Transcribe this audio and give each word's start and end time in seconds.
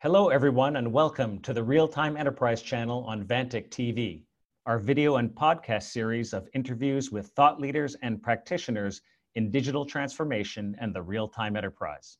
Hello, 0.00 0.28
everyone, 0.28 0.76
and 0.76 0.92
welcome 0.92 1.40
to 1.40 1.52
the 1.52 1.64
Real 1.64 1.88
Time 1.88 2.16
Enterprise 2.16 2.62
channel 2.62 3.02
on 3.08 3.24
Vantiq 3.24 3.68
TV, 3.68 4.22
our 4.64 4.78
video 4.78 5.16
and 5.16 5.28
podcast 5.28 5.90
series 5.90 6.32
of 6.32 6.48
interviews 6.54 7.10
with 7.10 7.26
thought 7.30 7.60
leaders 7.60 7.96
and 8.02 8.22
practitioners 8.22 9.00
in 9.34 9.50
digital 9.50 9.84
transformation 9.84 10.76
and 10.80 10.94
the 10.94 11.02
real 11.02 11.26
time 11.26 11.56
enterprise. 11.56 12.18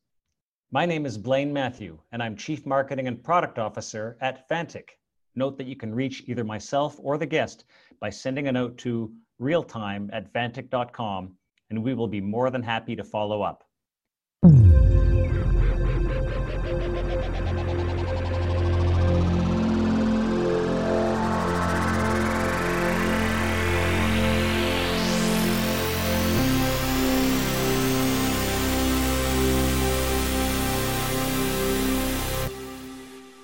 My 0.73 0.85
name 0.85 1.05
is 1.05 1.17
Blaine 1.17 1.53
Mathieu, 1.53 1.97
and 2.11 2.21
I'm 2.21 2.35
Chief 2.35 2.65
Marketing 2.65 3.07
and 3.07 3.23
Product 3.23 3.57
Officer 3.57 4.17
at 4.19 4.49
Vantiq. 4.49 4.89
Note 5.35 5.57
that 5.57 5.67
you 5.67 5.77
can 5.77 5.95
reach 5.95 6.25
either 6.27 6.43
myself 6.43 6.99
or 7.01 7.17
the 7.17 7.25
guest 7.25 7.63
by 8.01 8.09
sending 8.09 8.49
a 8.49 8.51
note 8.51 8.77
to 8.79 9.09
realtime 9.39 10.09
at 10.11 10.33
vantiq.com, 10.33 11.33
and 11.69 11.81
we 11.81 11.93
will 11.93 12.09
be 12.09 12.19
more 12.19 12.49
than 12.49 12.61
happy 12.61 12.97
to 12.97 13.05
follow 13.05 13.41
up. 13.41 13.63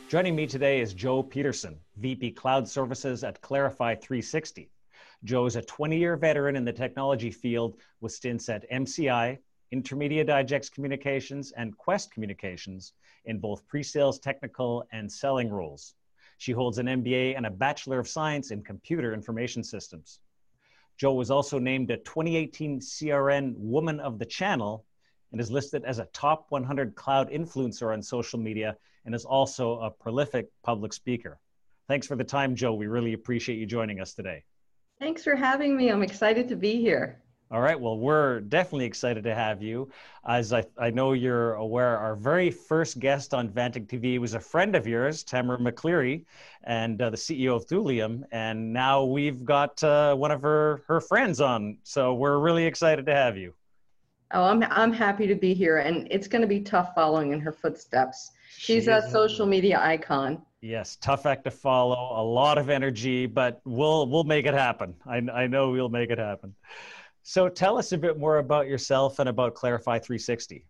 Joining 0.08 0.36
me 0.36 0.46
today 0.46 0.82
is 0.82 0.94
Jo 0.94 1.24
Peterson, 1.24 1.80
VP 1.98 2.34
Cloud 2.34 2.70
Services 2.70 3.24
at 3.24 3.42
Clarify 3.42 3.96
360. 3.96 4.70
Jo 5.24 5.48
is 5.48 5.56
a 5.56 5.64
20 5.64 5.98
year 5.98 6.16
veteran 6.16 6.56
in 6.56 6.64
the 6.64 6.72
technology 6.72 7.32
field 7.32 7.78
with 8.02 8.12
stints 8.12 8.48
at 8.48 8.70
MCI, 8.70 9.40
Intermedia 9.74 10.24
Digex 10.24 10.72
Communications, 10.72 11.54
and 11.54 11.76
Qwest 11.80 12.12
Communications 12.12 12.94
in 13.26 13.40
both 13.40 13.68
pre 13.68 13.82
sales, 13.82 14.20
technical, 14.20 14.86
and 14.92 15.12
selling 15.12 15.50
roles. 15.50 15.96
She 16.38 16.52
holds 16.52 16.78
an 16.78 16.86
MBA 16.86 17.36
and 17.36 17.48
a 17.48 17.52
Bachelor 17.52 17.98
of 17.98 18.08
Science 18.08 18.52
in 18.52 18.62
Computer 18.62 19.12
Information 19.12 19.64
Systems. 19.64 20.20
Jo 20.98 21.14
was 21.14 21.32
also 21.32 21.58
named 21.58 21.90
a 21.90 21.98
2018 21.98 22.80
CRN 22.80 23.56
Woman 23.58 24.00
of 24.00 24.20
the 24.20 24.26
Channel 24.26 24.86
and 25.36 25.42
is 25.42 25.52
listed 25.52 25.84
as 25.84 26.00
a 26.00 26.06
top 26.14 26.46
100 26.48 26.96
cloud 26.96 27.30
influencer 27.30 27.92
on 27.92 28.02
social 28.02 28.40
media 28.40 28.78
and 29.04 29.14
is 29.14 29.26
also 29.26 29.78
a 29.80 29.92
prolific 29.92 30.48
public 30.64 30.94
speaker. 30.94 31.38
Thanks 31.90 32.08
for 32.08 32.16
the 32.16 32.24
time, 32.24 32.56
Jo. 32.56 32.74
We 32.74 32.88
really 32.88 33.12
appreciate 33.12 33.58
you 33.58 33.66
joining 33.66 34.00
us 34.00 34.14
today. 34.14 34.46
Thanks 34.98 35.26
for 35.26 35.36
having 35.36 35.76
me. 35.76 35.90
I'm 35.90 36.04
excited 36.04 36.48
to 36.48 36.56
be 36.56 36.80
here. 36.80 37.22
All 37.52 37.60
right. 37.60 37.78
Well, 37.78 38.00
we're 38.00 38.40
definitely 38.40 38.86
excited 38.86 39.26
to 39.26 39.36
have 39.36 39.62
you. 39.62 39.90
As 40.26 40.54
I, 40.54 40.64
I 40.78 40.90
know 40.90 41.12
you're 41.12 41.56
aware, 41.56 41.98
our 41.98 42.16
very 42.16 42.50
first 42.50 43.00
guest 43.00 43.34
on 43.34 43.50
Vantiq 43.50 43.88
TV 43.88 44.18
was 44.20 44.36
a 44.36 44.40
friend 44.40 44.74
of 44.74 44.88
yours, 44.88 45.22
Tamara 45.26 45.58
McCleary, 45.58 46.24
and 46.64 47.02
uh, 47.02 47.10
the 47.10 47.18
CEO 47.18 47.58
of 47.58 47.68
Thulium. 47.68 48.24
And 48.32 48.72
now 48.72 49.04
we've 49.04 49.44
got 49.44 49.84
uh, 49.84 50.16
one 50.16 50.32
of 50.32 50.42
her, 50.44 50.84
her 50.88 51.02
friends 51.02 51.42
on. 51.42 51.80
So 51.84 52.14
we're 52.14 52.40
really 52.40 52.66
excited 52.66 53.06
to 53.08 53.14
have 53.14 53.36
you. 53.36 53.54
Oh, 54.36 54.44
I'm, 54.44 54.62
I'm 54.64 54.92
happy 54.92 55.28
to 55.28 55.36
be 55.36 55.54
here. 55.54 55.78
And 55.78 56.10
it's 56.12 56.28
going 56.28 56.42
to 56.42 56.48
be 56.48 56.60
tough 56.60 56.94
following 56.94 57.32
in 57.32 57.40
her 57.40 57.54
footsteps. 57.54 58.32
She's 58.58 58.90
a 58.90 59.10
social 59.10 59.46
media 59.46 59.80
icon. 59.82 60.42
Yes, 60.60 60.98
tough 60.98 61.26
act 61.26 61.46
to 61.46 61.52
follow, 61.52 62.22
a 62.22 62.24
lot 62.24 62.58
of 62.58 62.70
energy, 62.70 63.28
but 63.28 63.62
we'll 63.66 64.08
we'll 64.08 64.24
make 64.24 64.46
it 64.46 64.54
happen. 64.54 64.94
I, 65.06 65.18
I 65.34 65.48
know 65.48 65.70
we'll 65.70 65.90
make 65.90 66.10
it 66.10 66.18
happen. 66.18 66.54
So 67.24 67.48
tell 67.48 67.78
us 67.78 67.92
a 67.92 67.98
bit 67.98 68.18
more 68.18 68.40
about 68.40 68.68
yourself 68.68 69.20
and 69.20 69.30
about 69.30 69.54
Clarify 69.54 70.00
360. 70.00 70.66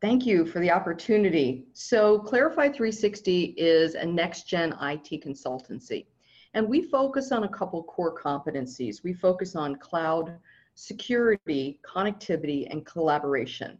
Thank 0.00 0.26
you 0.26 0.44
for 0.44 0.60
the 0.60 0.70
opportunity. 0.70 1.66
So 1.72 2.18
Clarify 2.18 2.68
360 2.68 3.54
is 3.56 3.94
a 3.94 4.04
next 4.04 4.48
gen 4.48 4.72
IT 4.80 5.22
consultancy. 5.24 6.06
And 6.54 6.68
we 6.68 6.82
focus 6.82 7.32
on 7.32 7.44
a 7.44 7.48
couple 7.48 7.82
core 7.84 8.14
competencies. 8.14 9.04
We 9.04 9.12
focus 9.12 9.54
on 9.54 9.76
cloud 9.76 10.38
security, 10.76 11.80
connectivity, 11.84 12.68
and 12.70 12.86
collaboration. 12.86 13.78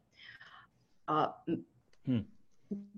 Uh, 1.06 1.28
hmm. 2.04 2.20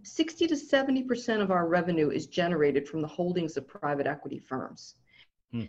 60 0.03 0.47
to 0.47 0.55
70% 0.55 1.43
of 1.43 1.51
our 1.51 1.69
revenue 1.69 2.09
is 2.09 2.27
generated 2.27 2.89
from 2.89 3.03
the 3.03 3.09
holdings 3.09 3.59
of 3.59 3.69
private 3.69 4.07
equity 4.07 4.39
firms. 4.39 4.95
Hmm. 5.53 5.65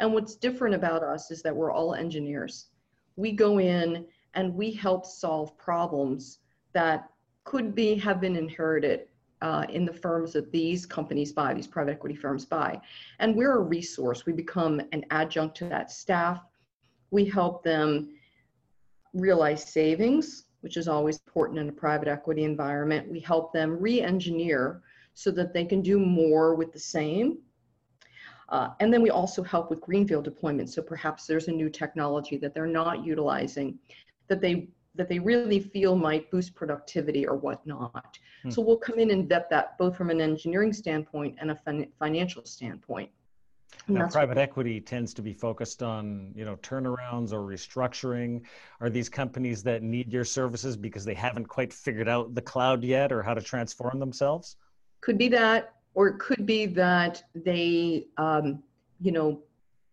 And 0.00 0.12
what's 0.12 0.34
different 0.34 0.74
about 0.74 1.04
us 1.04 1.30
is 1.30 1.40
that 1.42 1.54
we're 1.54 1.70
all 1.70 1.94
engineers. 1.94 2.66
We 3.14 3.30
go 3.30 3.60
in 3.60 4.06
and 4.34 4.54
we 4.54 4.72
help 4.72 5.06
solve 5.06 5.56
problems 5.56 6.40
that 6.72 7.08
could 7.44 7.74
be 7.74 7.94
have 7.96 8.20
been 8.20 8.34
inherited 8.34 9.06
uh, 9.42 9.66
in 9.68 9.84
the 9.84 9.92
firms 9.92 10.32
that 10.32 10.50
these 10.50 10.86
companies 10.86 11.32
buy, 11.32 11.52
these 11.52 11.66
private 11.66 11.92
equity 11.92 12.16
firms 12.16 12.44
buy. 12.44 12.80
And 13.20 13.36
we're 13.36 13.58
a 13.58 13.60
resource. 13.60 14.24
We 14.26 14.32
become 14.32 14.80
an 14.92 15.04
adjunct 15.10 15.56
to 15.58 15.68
that 15.68 15.92
staff. 15.92 16.40
We 17.14 17.24
help 17.24 17.62
them 17.62 18.14
realize 19.14 19.64
savings 19.64 20.44
which 20.64 20.78
is 20.78 20.88
always 20.88 21.20
important 21.26 21.58
in 21.58 21.68
a 21.68 21.72
private 21.72 22.08
equity 22.08 22.42
environment. 22.42 23.06
We 23.06 23.20
help 23.20 23.52
them 23.52 23.78
re 23.78 24.00
engineer 24.00 24.80
so 25.12 25.30
that 25.32 25.52
they 25.52 25.66
can 25.66 25.82
do 25.82 25.98
more 25.98 26.54
with 26.54 26.72
the 26.72 26.78
same. 26.78 27.40
Uh, 28.48 28.70
and 28.80 28.90
then 28.90 29.02
we 29.02 29.10
also 29.10 29.42
help 29.42 29.68
with 29.68 29.82
greenfield 29.82 30.24
deployment. 30.24 30.70
So 30.70 30.80
perhaps 30.80 31.26
there's 31.26 31.48
a 31.48 31.52
new 31.52 31.68
technology 31.68 32.38
that 32.38 32.54
they're 32.54 32.66
not 32.66 33.04
utilizing 33.04 33.78
that 34.28 34.40
they 34.40 34.70
that 34.94 35.06
they 35.06 35.18
really 35.18 35.60
feel 35.60 35.96
might 35.96 36.30
boost 36.30 36.54
productivity 36.54 37.26
or 37.26 37.36
whatnot. 37.36 38.18
Hmm. 38.42 38.50
So 38.50 38.62
we'll 38.62 38.78
come 38.78 38.98
in 38.98 39.10
and 39.10 39.28
vet 39.28 39.50
that 39.50 39.76
both 39.76 39.94
from 39.98 40.08
an 40.08 40.22
engineering 40.22 40.72
standpoint 40.72 41.36
and 41.42 41.50
a 41.50 41.56
fin- 41.56 41.92
financial 41.98 42.46
standpoint. 42.46 43.10
Now, 43.86 44.08
private 44.08 44.38
equity 44.38 44.80
tends 44.80 45.12
to 45.14 45.22
be 45.22 45.34
focused 45.34 45.82
on, 45.82 46.32
you 46.34 46.44
know, 46.44 46.56
turnarounds 46.56 47.32
or 47.32 47.40
restructuring. 47.40 48.42
Are 48.80 48.88
these 48.88 49.08
companies 49.08 49.62
that 49.64 49.82
need 49.82 50.12
your 50.12 50.24
services 50.24 50.76
because 50.76 51.04
they 51.04 51.14
haven't 51.14 51.46
quite 51.46 51.72
figured 51.72 52.08
out 52.08 52.34
the 52.34 52.40
cloud 52.40 52.82
yet 52.82 53.12
or 53.12 53.22
how 53.22 53.34
to 53.34 53.42
transform 53.42 53.98
themselves? 53.98 54.56
Could 55.02 55.18
be 55.18 55.28
that, 55.28 55.74
or 55.94 56.08
it 56.08 56.18
could 56.18 56.46
be 56.46 56.64
that 56.66 57.22
they, 57.34 58.06
um, 58.16 58.62
you 59.00 59.12
know, 59.12 59.42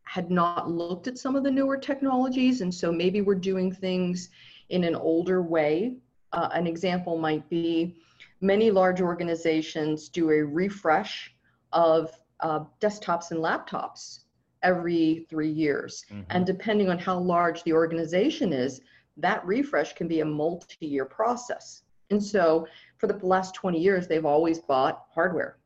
had 0.03 0.31
not 0.31 0.69
looked 0.69 1.07
at 1.07 1.17
some 1.17 1.35
of 1.35 1.43
the 1.43 1.51
newer 1.51 1.77
technologies, 1.77 2.61
and 2.61 2.73
so 2.73 2.91
maybe 2.91 3.21
we're 3.21 3.35
doing 3.35 3.71
things 3.71 4.29
in 4.69 4.83
an 4.83 4.95
older 4.95 5.41
way. 5.41 5.97
Uh, 6.31 6.49
an 6.53 6.65
example 6.65 7.17
might 7.17 7.49
be 7.49 7.95
many 8.39 8.71
large 8.71 9.01
organizations 9.01 10.09
do 10.09 10.29
a 10.31 10.43
refresh 10.43 11.33
of 11.73 12.11
uh, 12.41 12.61
desktops 12.79 13.31
and 13.31 13.39
laptops 13.39 14.21
every 14.63 15.25
three 15.29 15.49
years. 15.49 16.05
Mm-hmm. 16.11 16.21
And 16.29 16.45
depending 16.45 16.89
on 16.89 16.99
how 16.99 17.17
large 17.17 17.63
the 17.63 17.73
organization 17.73 18.53
is, 18.53 18.81
that 19.17 19.45
refresh 19.45 19.93
can 19.93 20.07
be 20.07 20.21
a 20.21 20.25
multi 20.25 20.85
year 20.85 21.05
process. 21.05 21.83
And 22.09 22.23
so 22.23 22.67
for 22.97 23.07
the 23.07 23.25
last 23.25 23.55
20 23.55 23.79
years, 23.79 24.07
they've 24.07 24.25
always 24.25 24.59
bought 24.59 25.05
hardware. 25.13 25.57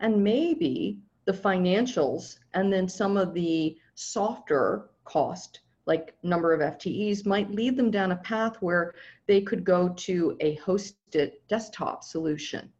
And 0.00 0.24
maybe 0.24 0.98
the 1.26 1.32
financials 1.32 2.38
and 2.54 2.72
then 2.72 2.88
some 2.88 3.16
of 3.16 3.34
the 3.34 3.76
softer 3.94 4.90
cost, 5.04 5.60
like 5.86 6.14
number 6.22 6.52
of 6.52 6.60
FTEs, 6.60 7.26
might 7.26 7.50
lead 7.50 7.76
them 7.76 7.90
down 7.90 8.12
a 8.12 8.16
path 8.16 8.56
where 8.60 8.94
they 9.26 9.40
could 9.40 9.64
go 9.64 9.90
to 9.90 10.36
a 10.40 10.56
hosted 10.56 11.32
desktop 11.48 12.02
solution 12.02 12.70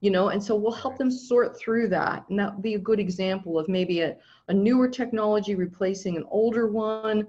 you 0.00 0.10
know 0.10 0.28
and 0.28 0.42
so 0.42 0.54
we'll 0.54 0.72
help 0.72 0.96
them 0.98 1.10
sort 1.10 1.58
through 1.58 1.88
that. 1.88 2.24
And 2.28 2.38
that 2.38 2.54
would 2.54 2.62
be 2.62 2.74
a 2.74 2.78
good 2.78 3.00
example 3.00 3.58
of 3.58 3.68
maybe 3.68 4.00
a, 4.00 4.16
a 4.48 4.54
newer 4.54 4.88
technology 4.88 5.54
replacing 5.54 6.16
an 6.16 6.24
older 6.30 6.68
one 6.68 7.26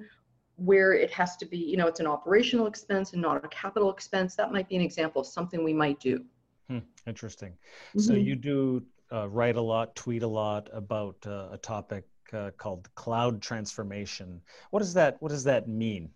where 0.55 0.93
it 0.93 1.11
has 1.11 1.35
to 1.37 1.45
be 1.45 1.57
you 1.57 1.77
know 1.77 1.87
it's 1.87 1.99
an 1.99 2.07
operational 2.07 2.67
expense 2.67 3.13
and 3.13 3.21
not 3.21 3.43
a 3.43 3.47
capital 3.49 3.91
expense. 3.91 4.35
That 4.35 4.51
might 4.51 4.69
be 4.69 4.75
an 4.75 4.81
example 4.81 5.21
of 5.21 5.27
something 5.27 5.63
we 5.63 5.73
might 5.73 5.99
do. 5.99 6.23
Hmm, 6.69 6.79
interesting. 7.05 7.51
Mm-hmm. 7.51 7.99
so 7.99 8.13
you 8.13 8.35
do 8.35 8.83
uh, 9.12 9.27
write 9.27 9.57
a 9.57 9.62
lot 9.62 9.95
tweet 9.95 10.24
a 10.24 10.27
lot 10.27 10.69
about 10.71 11.17
uh, 11.25 11.50
a 11.51 11.57
topic 11.57 12.06
uh, 12.33 12.51
called 12.57 12.94
cloud 12.95 13.41
transformation. 13.41 14.41
What 14.69 14.79
does 14.79 14.94
that 14.94 15.17
what 15.19 15.29
does 15.29 15.44
that 15.44 15.67
mean? 15.67 16.09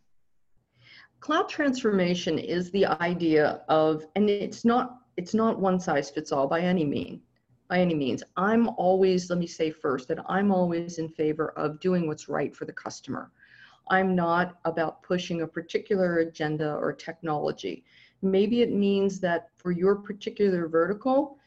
Cloud 1.20 1.50
transformation 1.50 2.38
is 2.38 2.72
the 2.72 2.86
idea 2.86 3.62
of 3.68 4.06
and 4.16 4.30
it's 4.30 4.64
not 4.64 4.98
it's 5.18 5.34
not 5.34 5.60
one 5.60 5.80
size 5.80 6.10
fits 6.10 6.32
all 6.32 6.48
by 6.48 6.62
any 6.62 6.86
mean 6.86 7.22
by 7.68 7.80
any 7.80 7.96
means. 7.96 8.22
I'm 8.38 8.70
always 8.78 9.30
let 9.30 9.40
me 9.40 9.48
say 9.48 9.72
first 9.72 10.08
that 10.10 10.20
i'm 10.30 10.52
always 10.52 10.98
in 11.00 11.10
favor 11.10 11.50
of 11.58 11.80
doing 11.80 12.08
what's 12.08 12.30
right 12.30 12.56
for 12.56 12.66
the 12.66 12.74
customer. 12.74 13.32
I'm 13.90 14.16
not 14.16 14.58
about 14.66 15.04
pushing 15.04 15.42
a 15.42 15.48
particular 15.48 16.20
agenda 16.20 16.76
or 16.76 16.92
technology. 16.92 17.84
Maybe 18.22 18.62
it 18.62 18.72
means 18.72 19.20
that 19.20 19.50
for 19.58 19.72
your 19.72 19.96
particular 19.96 20.68
vertical 20.68 21.38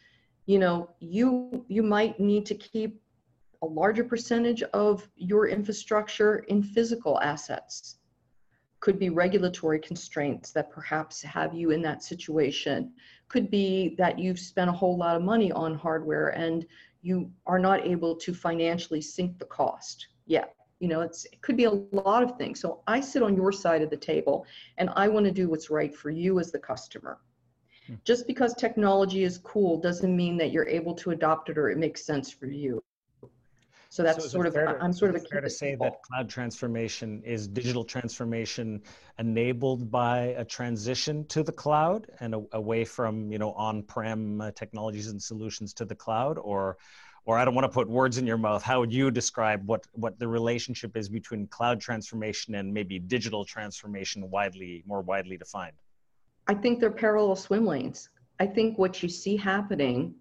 you 0.47 0.59
know 0.59 0.91
you 1.01 1.65
you 1.69 1.83
might 1.83 2.19
need 2.19 2.47
to 2.47 2.55
keep 2.55 3.01
a 3.63 3.67
larger 3.67 4.05
percentage 4.05 4.63
of 4.73 5.09
your 5.17 5.49
infrastructure 5.49 6.39
in 6.49 6.63
physical 6.63 7.21
assets 7.21 7.98
could 8.81 8.99
be 8.99 9.11
regulatory 9.11 9.81
constraints 9.81 10.51
that 10.53 10.71
perhaps 10.71 11.23
have 11.23 11.55
you 11.55 11.71
in 11.71 11.83
that 11.83 12.03
situation. 12.03 12.93
Could 13.29 13.51
be 13.51 13.95
that 13.99 14.19
you've 14.19 14.39
spent 14.39 14.71
a 14.71 14.73
whole 14.73 14.97
lot 14.97 15.17
of 15.17 15.23
money 15.23 15.51
on 15.53 15.75
hardware 15.75 16.29
and 16.29 16.67
you 17.03 17.31
are 17.47 17.59
not 17.59 17.87
able 17.87 18.17
to 18.17 18.35
financially 18.35 19.01
sink 19.01 19.39
the 19.39 19.45
cost 19.47 20.09
yet. 20.27 20.55
You 20.81 20.89
know 20.89 21.01
it's 21.01 21.25
it 21.27 21.41
could 21.43 21.57
be 21.57 21.65
a 21.65 21.71
lot 21.71 22.23
of 22.23 22.37
things. 22.39 22.61
So 22.61 22.83
i 22.87 23.01
sit 23.01 23.23
on 23.23 23.35
your 23.35 23.51
side 23.51 23.83
of 23.83 23.91
the 23.91 23.97
table 23.97 24.47
and 24.79 24.91
i 24.95 25.09
want 25.09 25.27
to 25.27 25.33
do 25.33 25.49
what's 25.49 25.71
right 25.71 25.95
for 25.95 26.11
you 26.11 26.39
as 26.39 26.53
the 26.53 26.59
customer. 26.59 27.19
Hmm. 27.87 27.95
just 28.05 28.27
because 28.27 28.55
technology 28.55 29.25
is 29.25 29.39
cool 29.39 29.81
doesn't 29.81 30.15
mean 30.15 30.37
that 30.39 30.53
you're 30.53 30.69
able 30.69 30.95
to 30.97 31.11
adopt 31.11 31.49
it 31.49 31.59
or 31.59 31.71
it 31.71 31.79
makes 31.79 32.05
sense 32.05 32.31
for 32.31 32.47
you 32.47 32.83
so 33.99 34.05
that's 34.05 34.23
so 34.23 34.29
sort 34.29 34.47
of 34.47 34.55
to, 34.55 34.79
i'm 34.81 34.93
sort 34.93 35.13
of 35.13 35.21
a 35.21 35.25
fair 35.27 35.41
to 35.41 35.51
say 35.51 35.75
that 35.75 36.01
cloud 36.03 36.29
transformation 36.29 37.21
is 37.25 37.49
digital 37.49 37.83
transformation 37.83 38.81
enabled 39.19 39.91
by 39.91 40.19
a 40.39 40.45
transition 40.45 41.27
to 41.27 41.43
the 41.43 41.51
cloud 41.51 42.07
and 42.21 42.33
a, 42.33 42.41
away 42.53 42.85
from 42.85 43.33
you 43.33 43.39
know 43.39 43.53
on-prem 43.55 44.41
uh, 44.41 44.53
technologies 44.53 45.09
and 45.09 45.21
solutions 45.21 45.75
to 45.75 45.85
the 45.85 45.97
cloud 45.97 46.39
or 46.39 46.77
or 47.25 47.37
I 47.37 47.45
don't 47.45 47.55
want 47.55 47.67
to 47.67 47.75
put 47.81 47.91
words 47.91 48.17
in 48.17 48.27
your 48.27 48.39
mouth. 48.39 48.63
How 48.63 48.81
would 48.81 48.91
you 48.91 49.11
describe 49.11 49.67
what 49.67 49.85
what 49.93 50.19
the 50.19 50.29
relationship 50.29 50.97
is 50.97 51.11
between 51.11 51.47
cloud 51.49 51.79
transformation 51.79 52.55
and 52.55 52.73
maybe 52.73 52.99
digital 52.99 53.45
transformation, 53.45 54.31
widely 54.31 54.83
more 54.87 55.03
widely 55.03 55.37
defined? 55.37 55.77
I 56.47 56.55
think 56.55 56.81
they're 56.81 56.91
parallel 56.91 57.37
swim 57.37 57.67
lanes. 57.67 58.09
I 58.41 58.47
think 58.47 58.79
what 58.79 59.03
you 59.03 59.11
see 59.11 59.37
happening, 59.37 60.15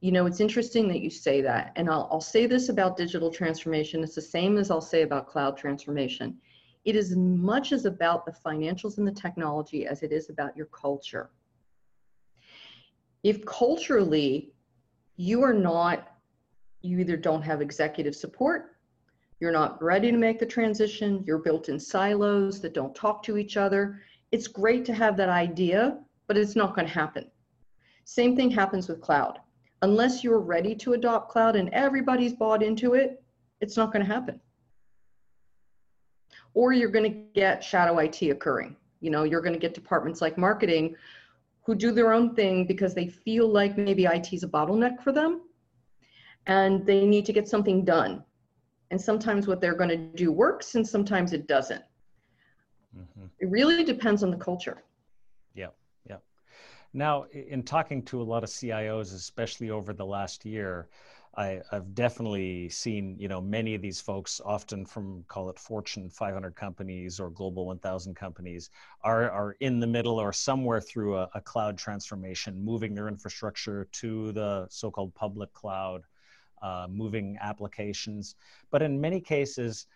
you 0.00 0.12
know, 0.12 0.26
it's 0.26 0.40
interesting 0.40 0.86
that 0.88 1.00
you 1.00 1.10
say 1.10 1.40
that, 1.40 1.72
and 1.76 1.90
I'll 1.90 2.08
I'll 2.12 2.20
say 2.20 2.46
this 2.46 2.68
about 2.68 2.96
digital 2.96 3.30
transformation. 3.30 4.04
It's 4.04 4.14
the 4.14 4.22
same 4.22 4.56
as 4.56 4.70
I'll 4.70 4.80
say 4.80 5.02
about 5.02 5.26
cloud 5.26 5.56
transformation. 5.56 6.36
It 6.84 6.94
is 6.94 7.16
much 7.16 7.72
as 7.72 7.84
about 7.84 8.24
the 8.24 8.32
financials 8.32 8.98
and 8.98 9.06
the 9.06 9.12
technology 9.12 9.86
as 9.86 10.02
it 10.02 10.12
is 10.12 10.30
about 10.30 10.56
your 10.56 10.66
culture. 10.66 11.30
If 13.24 13.44
culturally 13.44 14.52
you 15.16 15.42
are 15.42 15.52
not 15.52 16.08
you 16.80 17.00
either 17.00 17.16
don't 17.16 17.42
have 17.42 17.60
executive 17.60 18.14
support, 18.14 18.76
you're 19.40 19.52
not 19.52 19.82
ready 19.82 20.12
to 20.12 20.16
make 20.16 20.38
the 20.38 20.46
transition, 20.46 21.24
you're 21.26 21.38
built 21.38 21.68
in 21.68 21.78
silos 21.78 22.60
that 22.60 22.72
don't 22.72 22.94
talk 22.94 23.22
to 23.24 23.36
each 23.36 23.56
other. 23.56 24.00
It's 24.30 24.46
great 24.46 24.84
to 24.84 24.94
have 24.94 25.16
that 25.16 25.28
idea, 25.28 25.98
but 26.28 26.36
it's 26.36 26.54
not 26.54 26.76
going 26.76 26.86
to 26.86 26.92
happen. 26.92 27.28
Same 28.04 28.36
thing 28.36 28.50
happens 28.50 28.88
with 28.88 29.00
cloud. 29.00 29.40
Unless 29.82 30.24
you're 30.24 30.40
ready 30.40 30.74
to 30.76 30.94
adopt 30.94 31.30
cloud 31.30 31.56
and 31.56 31.68
everybody's 31.70 32.32
bought 32.32 32.62
into 32.62 32.94
it, 32.94 33.22
it's 33.60 33.76
not 33.76 33.92
going 33.92 34.04
to 34.04 34.12
happen. 34.12 34.40
Or 36.54 36.72
you're 36.72 36.90
going 36.90 37.12
to 37.12 37.18
get 37.34 37.62
shadow 37.62 37.98
IT 37.98 38.22
occurring. 38.22 38.76
You 39.00 39.10
know, 39.10 39.22
you're 39.22 39.40
going 39.40 39.52
to 39.52 39.58
get 39.60 39.74
departments 39.74 40.20
like 40.20 40.36
marketing 40.36 40.96
who 41.62 41.74
do 41.74 41.92
their 41.92 42.12
own 42.12 42.34
thing 42.34 42.66
because 42.66 42.94
they 42.94 43.06
feel 43.06 43.46
like 43.46 43.76
maybe 43.76 44.06
IT 44.06 44.32
is 44.32 44.42
a 44.42 44.48
bottleneck 44.48 45.02
for 45.02 45.12
them 45.12 45.42
and 46.46 46.84
they 46.86 47.06
need 47.06 47.26
to 47.26 47.32
get 47.32 47.46
something 47.46 47.84
done. 47.84 48.24
And 48.90 49.00
sometimes 49.00 49.46
what 49.46 49.60
they're 49.60 49.74
going 49.74 49.90
to 49.90 49.96
do 49.98 50.32
works 50.32 50.74
and 50.74 50.86
sometimes 50.86 51.32
it 51.32 51.46
doesn't. 51.46 51.82
Mm-hmm. 52.96 53.26
It 53.38 53.48
really 53.50 53.84
depends 53.84 54.22
on 54.22 54.30
the 54.30 54.36
culture. 54.36 54.82
Yeah, 55.54 55.66
yeah. 55.66 55.68
Now, 56.98 57.26
in 57.30 57.62
talking 57.62 58.02
to 58.06 58.20
a 58.20 58.24
lot 58.24 58.42
of 58.42 58.50
CIOs, 58.50 59.14
especially 59.14 59.70
over 59.70 59.92
the 59.92 60.04
last 60.04 60.44
year, 60.44 60.88
I, 61.36 61.62
have 61.70 61.94
definitely 61.94 62.68
seen, 62.70 63.14
you 63.20 63.28
know, 63.28 63.40
many 63.40 63.76
of 63.76 63.80
these 63.80 64.00
folks, 64.00 64.40
often 64.44 64.84
from 64.84 65.22
call 65.28 65.48
it 65.48 65.60
Fortune 65.60 66.10
500 66.10 66.56
companies 66.56 67.20
or 67.20 67.30
Global 67.30 67.66
1000 67.66 68.16
companies, 68.16 68.70
are 69.04 69.30
are 69.30 69.52
in 69.60 69.78
the 69.78 69.86
middle 69.86 70.18
or 70.18 70.32
somewhere 70.32 70.80
through 70.80 71.18
a, 71.18 71.30
a 71.36 71.40
cloud 71.40 71.78
transformation, 71.78 72.60
moving 72.64 72.96
their 72.96 73.06
infrastructure 73.06 73.86
to 73.92 74.32
the 74.32 74.66
so-called 74.68 75.14
public 75.14 75.52
cloud 75.52 76.02
uh, 76.62 76.88
moving 76.90 77.38
applications. 77.40 78.34
But 78.72 78.82
in 78.82 79.00
many 79.00 79.20
cases, 79.20 79.86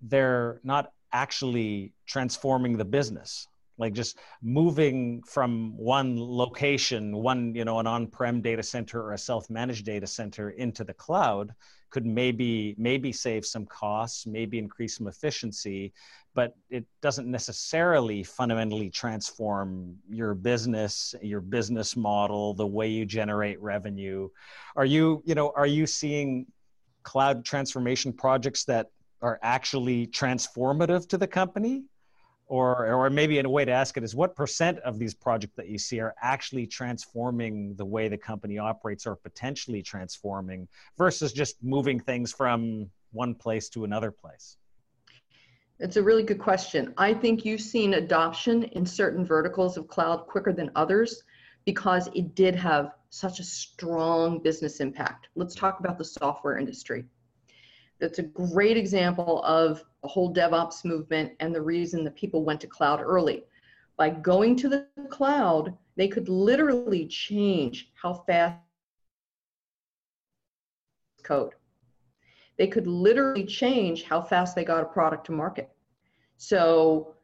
they're 0.00 0.60
not 0.62 0.92
actually 1.12 1.92
transforming 2.06 2.76
the 2.76 2.84
business 2.84 3.48
like 3.78 3.92
just 3.92 4.18
moving 4.42 5.22
from 5.22 5.76
one 5.76 6.16
location 6.18 7.16
one 7.16 7.54
you 7.54 7.64
know 7.64 7.78
an 7.78 7.86
on-prem 7.86 8.40
data 8.40 8.62
center 8.62 9.02
or 9.02 9.12
a 9.12 9.18
self-managed 9.18 9.84
data 9.84 10.06
center 10.06 10.50
into 10.50 10.84
the 10.84 10.94
cloud 10.94 11.54
could 11.90 12.06
maybe 12.06 12.74
maybe 12.78 13.12
save 13.12 13.44
some 13.44 13.66
costs 13.66 14.26
maybe 14.26 14.58
increase 14.58 14.96
some 14.96 15.06
efficiency 15.06 15.92
but 16.36 16.54
it 16.68 16.84
doesn't 17.00 17.28
necessarily 17.28 18.22
fundamentally 18.22 18.90
transform 18.90 19.96
your 20.08 20.34
business 20.34 21.14
your 21.22 21.40
business 21.40 21.96
model 21.96 22.52
the 22.52 22.66
way 22.66 22.88
you 22.88 23.06
generate 23.06 23.58
revenue. 23.60 24.28
Are 24.76 24.84
you 24.84 25.22
you 25.24 25.34
know 25.34 25.52
are 25.56 25.66
you 25.66 25.86
seeing 25.86 26.46
cloud 27.02 27.44
transformation 27.44 28.12
projects 28.12 28.64
that 28.64 28.90
are 29.22 29.40
actually 29.42 30.06
transformative 30.08 31.08
to 31.08 31.16
the 31.16 31.26
company 31.26 31.84
or 32.46 32.92
or 32.92 33.10
maybe 33.10 33.38
in 33.38 33.46
a 33.46 33.50
way 33.50 33.64
to 33.64 33.72
ask 33.72 33.96
it 33.96 34.04
is 34.04 34.14
what 34.14 34.34
percent 34.36 34.78
of 34.80 34.98
these 34.98 35.14
projects 35.14 35.54
that 35.56 35.68
you 35.68 35.78
see 35.78 36.00
are 36.00 36.14
actually 36.22 36.66
transforming 36.66 37.74
the 37.76 37.84
way 37.84 38.08
the 38.08 38.16
company 38.16 38.58
operates 38.58 39.06
or 39.06 39.16
potentially 39.16 39.82
transforming 39.82 40.68
versus 40.96 41.32
just 41.32 41.56
moving 41.62 41.98
things 41.98 42.32
from 42.32 42.88
one 43.12 43.34
place 43.34 43.68
to 43.68 43.84
another 43.84 44.10
place 44.10 44.56
it's 45.78 45.96
a 45.96 46.02
really 46.02 46.22
good 46.22 46.38
question. 46.38 46.94
I 46.96 47.12
think 47.12 47.44
you've 47.44 47.60
seen 47.60 47.94
adoption 47.94 48.62
in 48.62 48.86
certain 48.86 49.26
verticals 49.26 49.76
of 49.76 49.88
cloud 49.88 50.26
quicker 50.26 50.52
than 50.52 50.70
others 50.74 51.22
because 51.66 52.08
it 52.14 52.34
did 52.34 52.54
have 52.54 52.92
such 53.10 53.40
a 53.40 53.44
strong 53.44 54.38
business 54.38 54.80
impact. 54.80 55.28
Let's 55.34 55.54
talk 55.54 55.80
about 55.80 55.98
the 55.98 56.04
software 56.04 56.56
industry. 56.56 57.04
That's 57.98 58.18
a 58.18 58.24
great 58.24 58.76
example 58.76 59.42
of 59.44 59.82
the 60.02 60.08
whole 60.08 60.34
DevOps 60.34 60.84
movement 60.84 61.32
and 61.40 61.54
the 61.54 61.62
reason 61.62 62.04
that 62.04 62.14
people 62.14 62.44
went 62.44 62.60
to 62.60 62.66
cloud 62.66 63.00
early. 63.00 63.44
By 63.96 64.10
going 64.10 64.56
to 64.56 64.68
the 64.68 64.86
cloud, 65.10 65.76
they 65.96 66.08
could 66.08 66.28
literally 66.28 67.06
change 67.06 67.90
how 67.94 68.24
fast 68.26 68.58
code 71.22 71.54
they 72.56 72.66
could 72.66 72.86
literally 72.86 73.44
change 73.44 74.04
how 74.04 74.22
fast 74.22 74.54
they 74.54 74.64
got 74.64 74.82
a 74.82 74.86
product 74.86 75.26
to 75.26 75.32
market. 75.32 75.70
So 76.38 77.14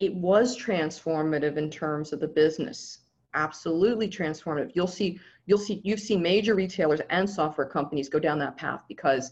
it 0.00 0.14
was 0.14 0.58
transformative 0.58 1.56
in 1.56 1.70
terms 1.70 2.12
of 2.12 2.20
the 2.20 2.28
business. 2.28 2.98
Absolutely 3.34 4.08
transformative. 4.08 4.72
You'll 4.74 4.86
see, 4.86 5.20
you'll 5.46 5.58
see, 5.58 5.80
you've 5.84 6.00
seen 6.00 6.22
major 6.22 6.54
retailers 6.54 7.00
and 7.10 7.28
software 7.28 7.66
companies 7.66 8.08
go 8.08 8.18
down 8.18 8.38
that 8.40 8.56
path 8.56 8.84
because 8.88 9.30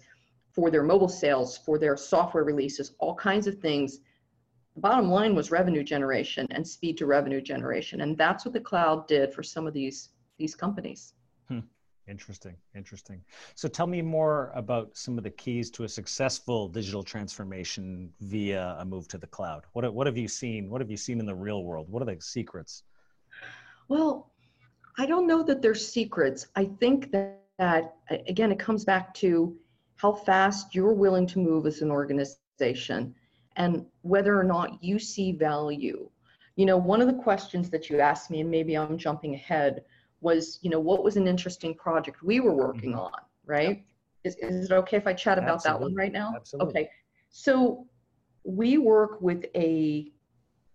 for 0.55 0.71
their 0.71 0.83
mobile 0.83 1.09
sales, 1.09 1.59
for 1.59 1.79
their 1.79 1.97
software 1.97 2.45
releases, 2.45 2.93
all 2.99 3.15
kinds 3.15 3.47
of 3.47 3.59
things, 3.59 3.99
the 4.75 4.81
bottom 4.81 5.11
line 5.11 5.35
was 5.35 5.51
revenue 5.51 5.83
generation 5.83 6.47
and 6.51 6.67
speed 6.67 6.97
to 6.99 7.07
revenue 7.07 7.41
generation. 7.41 8.01
And 8.03 8.17
that's 8.17 8.45
what 8.45 8.55
the 8.55 8.61
cloud 8.61 9.07
did 9.09 9.33
for 9.35 9.43
some 9.43 9.67
of 9.67 9.75
these, 9.75 10.11
these 10.39 10.55
companies. 10.55 11.15
Hmm. 11.49 11.61
Interesting, 12.07 12.55
interesting. 12.77 13.23
So 13.55 13.67
tell 13.67 13.87
me 13.87 14.03
more 14.03 14.53
about 14.55 14.97
some 14.97 15.17
of 15.17 15.25
the 15.25 15.31
keys 15.31 15.71
to 15.71 15.85
a 15.85 15.89
successful 15.89 16.69
digital 16.69 17.03
transformation 17.03 18.13
via 18.21 18.77
a 18.79 18.85
move 18.85 19.09
to 19.09 19.19
the 19.19 19.27
cloud. 19.27 19.65
What, 19.73 19.93
what 19.93 20.07
have 20.07 20.19
you 20.19 20.29
seen? 20.29 20.71
What 20.71 20.81
have 20.81 20.91
you 20.91 20.99
seen 20.99 21.19
in 21.19 21.27
the 21.27 21.35
real 21.35 21.65
world? 21.65 21.89
What 21.89 22.03
are 22.03 22.07
the 22.07 22.21
secrets? 22.21 22.83
Well, 23.89 24.31
I 24.99 25.07
don't 25.07 25.27
know 25.27 25.43
that 25.45 25.63
there's 25.63 25.87
secrets. 25.87 26.47
I 26.55 26.67
think 26.79 27.11
that, 27.13 27.41
that 27.59 27.95
again, 28.29 28.53
it 28.53 28.59
comes 28.59 28.85
back 28.85 29.15
to 29.15 29.57
how 29.97 30.13
fast 30.13 30.75
you're 30.75 30.93
willing 30.93 31.27
to 31.29 31.39
move 31.39 31.67
as 31.67 31.81
an 31.83 31.91
organization 31.91 33.15
and 33.57 33.87
whether 34.03 34.39
or 34.39 34.45
not 34.45 34.83
you 34.83 34.99
see 34.99 35.33
value. 35.33 36.09
You 36.57 36.67
know, 36.67 36.77
one 36.77 37.01
of 37.01 37.07
the 37.07 37.23
questions 37.23 37.71
that 37.71 37.89
you 37.89 38.01
asked 38.01 38.31
me, 38.31 38.41
and 38.41 38.51
maybe 38.51 38.77
I'm 38.77 38.99
jumping 38.99 39.35
ahead, 39.35 39.85
was, 40.21 40.59
you 40.63 40.71
know, 40.71 40.81
what 40.81 41.05
was 41.05 41.17
an 41.17 41.27
interesting 41.27 41.75
project 41.75 42.23
we 42.23 42.41
were 42.41 42.55
working 42.55 42.93
mm-hmm. 42.93 43.01
on, 43.01 43.13
right? 43.45 43.85
Is, 44.25 44.37
is 44.37 44.71
it 44.71 44.73
okay 44.73 44.97
if 44.97 45.07
I 45.07 45.13
chat 45.13 45.39
about 45.39 45.57
Absolutely. 45.57 45.81
that 45.81 45.85
one 45.85 45.95
right 45.95 46.13
now? 46.13 46.33
Absolutely. 46.35 46.71
Okay. 46.71 46.91
So 47.29 47.87
we 48.45 48.79
work 48.79 49.21
with 49.21 49.45
a, 49.55 50.11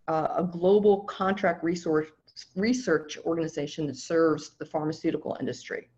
uh, 0.08 0.28
a 0.38 0.44
global 0.44 1.02
contract 1.04 1.64
resource 1.64 2.08
research 2.56 3.18
organization 3.26 3.86
that 3.88 3.98
serves 3.98 4.52
the 4.60 4.66
pharmaceutical 4.66 5.36
industry 5.40 5.90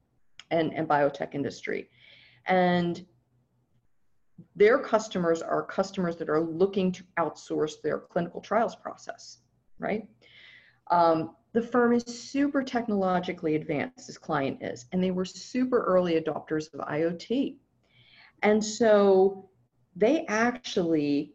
and, 0.50 0.74
and 0.74 0.88
biotech 0.88 1.36
industry. 1.36 1.90
And 2.48 3.06
their 4.56 4.80
customers 4.80 5.42
are 5.42 5.64
customers 5.64 6.16
that 6.18 6.30
are 6.30 6.42
looking 6.42 6.92
to 6.92 7.04
outsource 7.20 7.82
their 7.82 8.00
clinical 8.00 8.42
trials 8.42 8.76
process, 8.76 9.40
right? 9.80 10.08
Um, 10.90 11.36
the 11.54 11.62
firm 11.62 11.94
is 11.94 12.04
super 12.04 12.64
technologically 12.64 13.56
advanced, 13.56 14.08
this 14.08 14.18
client 14.18 14.60
is, 14.62 14.86
and 14.92 15.04
they 15.04 15.12
were 15.12 15.26
super 15.26 15.84
early 15.84 16.20
adopters 16.20 16.74
of 16.74 16.80
IoT. 16.82 17.56
And 18.44 18.64
so 18.64 19.50
they 19.96 20.26
actually 20.28 21.34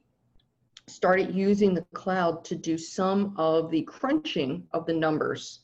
started 0.88 1.34
using 1.34 1.75
the 1.75 1.84
cloud 1.92 2.44
to 2.44 2.54
do 2.54 2.78
some 2.78 3.34
of 3.36 3.70
the 3.70 3.82
crunching 3.82 4.66
of 4.72 4.86
the 4.86 4.92
numbers 4.92 5.60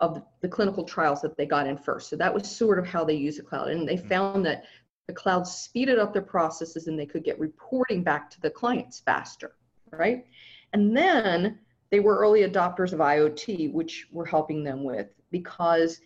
of 0.00 0.22
the 0.40 0.48
clinical 0.48 0.84
trials 0.84 1.22
that 1.22 1.36
they 1.36 1.46
got 1.46 1.66
in 1.66 1.76
first. 1.76 2.10
So 2.10 2.16
that 2.16 2.34
was 2.34 2.50
sort 2.50 2.78
of 2.78 2.86
how 2.86 3.04
they 3.04 3.14
use 3.14 3.36
the 3.36 3.42
cloud. 3.42 3.68
And 3.68 3.88
they 3.88 3.96
mm-hmm. 3.96 4.08
found 4.08 4.46
that 4.46 4.64
the 5.06 5.12
cloud 5.12 5.46
speeded 5.46 5.98
up 5.98 6.12
their 6.12 6.22
processes 6.22 6.88
and 6.88 6.98
they 6.98 7.06
could 7.06 7.24
get 7.24 7.38
reporting 7.38 8.02
back 8.02 8.30
to 8.30 8.40
the 8.40 8.50
clients 8.50 9.00
faster, 9.00 9.52
right? 9.90 10.26
And 10.72 10.96
then 10.96 11.58
they 11.90 12.00
were 12.00 12.18
early 12.18 12.40
adopters 12.40 12.92
of 12.92 12.98
IoT, 12.98 13.72
which 13.72 14.08
we're 14.10 14.26
helping 14.26 14.64
them 14.64 14.82
with 14.82 15.08
because 15.30 16.00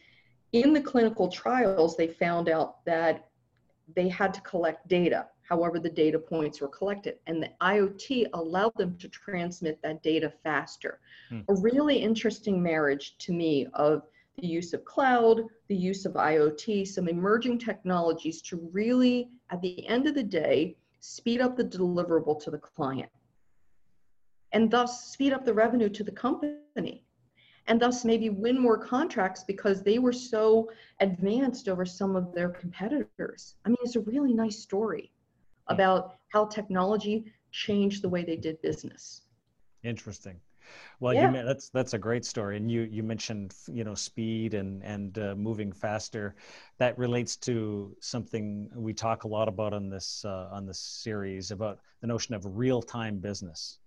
in 0.52 0.73
the 0.73 0.80
clinical 0.80 1.28
trials, 1.28 1.97
they 1.97 2.09
found 2.09 2.49
out 2.49 2.85
that 2.85 3.28
they 3.95 4.09
had 4.09 4.35
to 4.35 4.40
collect 4.42 4.87
data 4.88 5.26
however 5.50 5.80
the 5.80 5.90
data 5.90 6.19
points 6.19 6.61
were 6.61 6.69
collected. 6.69 7.16
And 7.26 7.42
the 7.42 7.50
IoT 7.61 8.28
allowed 8.35 8.73
them 8.76 8.97
to 8.99 9.09
transmit 9.09 9.80
that 9.83 10.00
data 10.02 10.33
faster. 10.45 11.00
Hmm. 11.28 11.40
A 11.49 11.54
really 11.54 11.97
interesting 11.97 12.62
marriage 12.62 13.19
to 13.19 13.33
me 13.33 13.66
of 13.75 14.04
the 14.40 14.47
use 14.47 14.73
of 14.73 14.85
cloud, 14.85 15.42
the 15.68 15.76
use 15.76 16.04
of 16.06 16.14
IoT, 16.14 16.87
some 16.87 17.09
emerging 17.09 17.59
technologies 17.59 18.42
to 18.42 18.68
really, 18.73 19.30
at 19.50 19.61
the 19.61 19.87
end 19.87 20.06
of 20.06 20.14
the 20.14 20.23
day, 20.23 20.76
speed 21.00 21.40
up 21.40 21.56
the 21.56 21.64
deliverable 21.64 22.42
to 22.42 22.50
the 22.50 22.59
client 22.59 23.11
and 24.52 24.70
thus 24.70 25.12
speed 25.12 25.32
up 25.32 25.44
the 25.44 25.54
revenue 25.54 25.88
to 25.88 26.04
the 26.04 26.12
company 26.12 27.04
and 27.66 27.80
thus 27.80 28.04
maybe 28.04 28.30
win 28.30 28.59
more 28.59 28.78
contracts 28.78 29.44
because 29.44 29.82
they 29.82 29.99
were 29.99 30.12
so 30.12 30.68
advanced 31.00 31.68
over 31.68 31.85
some 31.85 32.16
of 32.16 32.35
their 32.35 32.49
competitors. 32.49 33.54
I 33.64 33.68
mean, 33.68 33.78
it's 33.82 33.97
a 33.97 34.00
really 34.00 34.32
nice 34.32 34.59
story 34.59 35.12
about 35.68 36.16
how 36.28 36.47
technology 36.47 37.32
changed 37.52 38.02
the 38.02 38.09
way 38.09 38.25
they 38.25 38.37
did 38.37 38.61
business. 38.61 39.23
Interesting. 39.85 40.40
Well, 41.00 41.15
yeah. 41.15 41.33
you, 41.33 41.45
that's 41.45 41.71
that's 41.71 41.95
a 41.95 41.99
great 41.99 42.25
story, 42.25 42.57
and 42.57 42.71
you 42.71 42.83
you 42.83 43.03
mentioned 43.03 43.55
you 43.69 43.85
know 43.85 43.95
speed 43.95 44.55
and 44.55 44.83
and 44.83 45.19
uh, 45.19 45.35
moving 45.35 45.73
faster. 45.73 46.35
That 46.79 46.99
relates 46.99 47.37
to 47.39 47.97
something 48.00 48.71
we 48.75 48.93
talk 48.93 49.25
a 49.25 49.29
lot 49.29 49.49
about 49.49 49.73
on 49.73 49.89
this 49.89 50.25
uh, 50.25 50.49
on 50.53 50.67
this 50.67 50.79
series 50.79 51.50
about 51.50 51.81
the 52.00 52.07
notion 52.07 52.35
of 52.35 52.45
real 52.45 52.83
time 52.83 53.19
business 53.19 53.79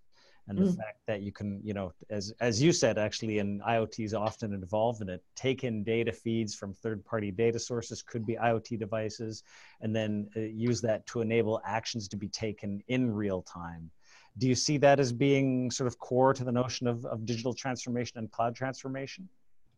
and 0.47 0.57
the 0.57 0.63
mm. 0.63 0.77
fact 0.77 0.99
that 1.07 1.21
you 1.21 1.31
can 1.31 1.59
you 1.63 1.73
know 1.73 1.93
as 2.09 2.33
as 2.41 2.61
you 2.61 2.71
said 2.71 2.97
actually 2.97 3.39
and 3.39 3.61
iot 3.61 4.03
is 4.03 4.13
often 4.13 4.53
involved 4.53 5.01
in 5.01 5.09
it 5.09 5.23
take 5.35 5.63
in 5.63 5.83
data 5.83 6.11
feeds 6.11 6.53
from 6.53 6.73
third 6.73 7.03
party 7.05 7.31
data 7.31 7.59
sources 7.59 8.01
could 8.01 8.25
be 8.25 8.35
iot 8.35 8.77
devices 8.77 9.43
and 9.81 9.95
then 9.95 10.27
uh, 10.35 10.41
use 10.41 10.81
that 10.81 11.05
to 11.05 11.21
enable 11.21 11.61
actions 11.65 12.07
to 12.07 12.17
be 12.17 12.27
taken 12.27 12.81
in 12.87 13.09
real 13.09 13.41
time 13.43 13.89
do 14.37 14.47
you 14.47 14.55
see 14.55 14.77
that 14.77 14.99
as 14.99 15.11
being 15.11 15.69
sort 15.71 15.87
of 15.87 15.97
core 15.99 16.33
to 16.33 16.43
the 16.43 16.51
notion 16.51 16.87
of, 16.87 17.05
of 17.05 17.25
digital 17.25 17.53
transformation 17.53 18.17
and 18.17 18.31
cloud 18.31 18.55
transformation 18.55 19.29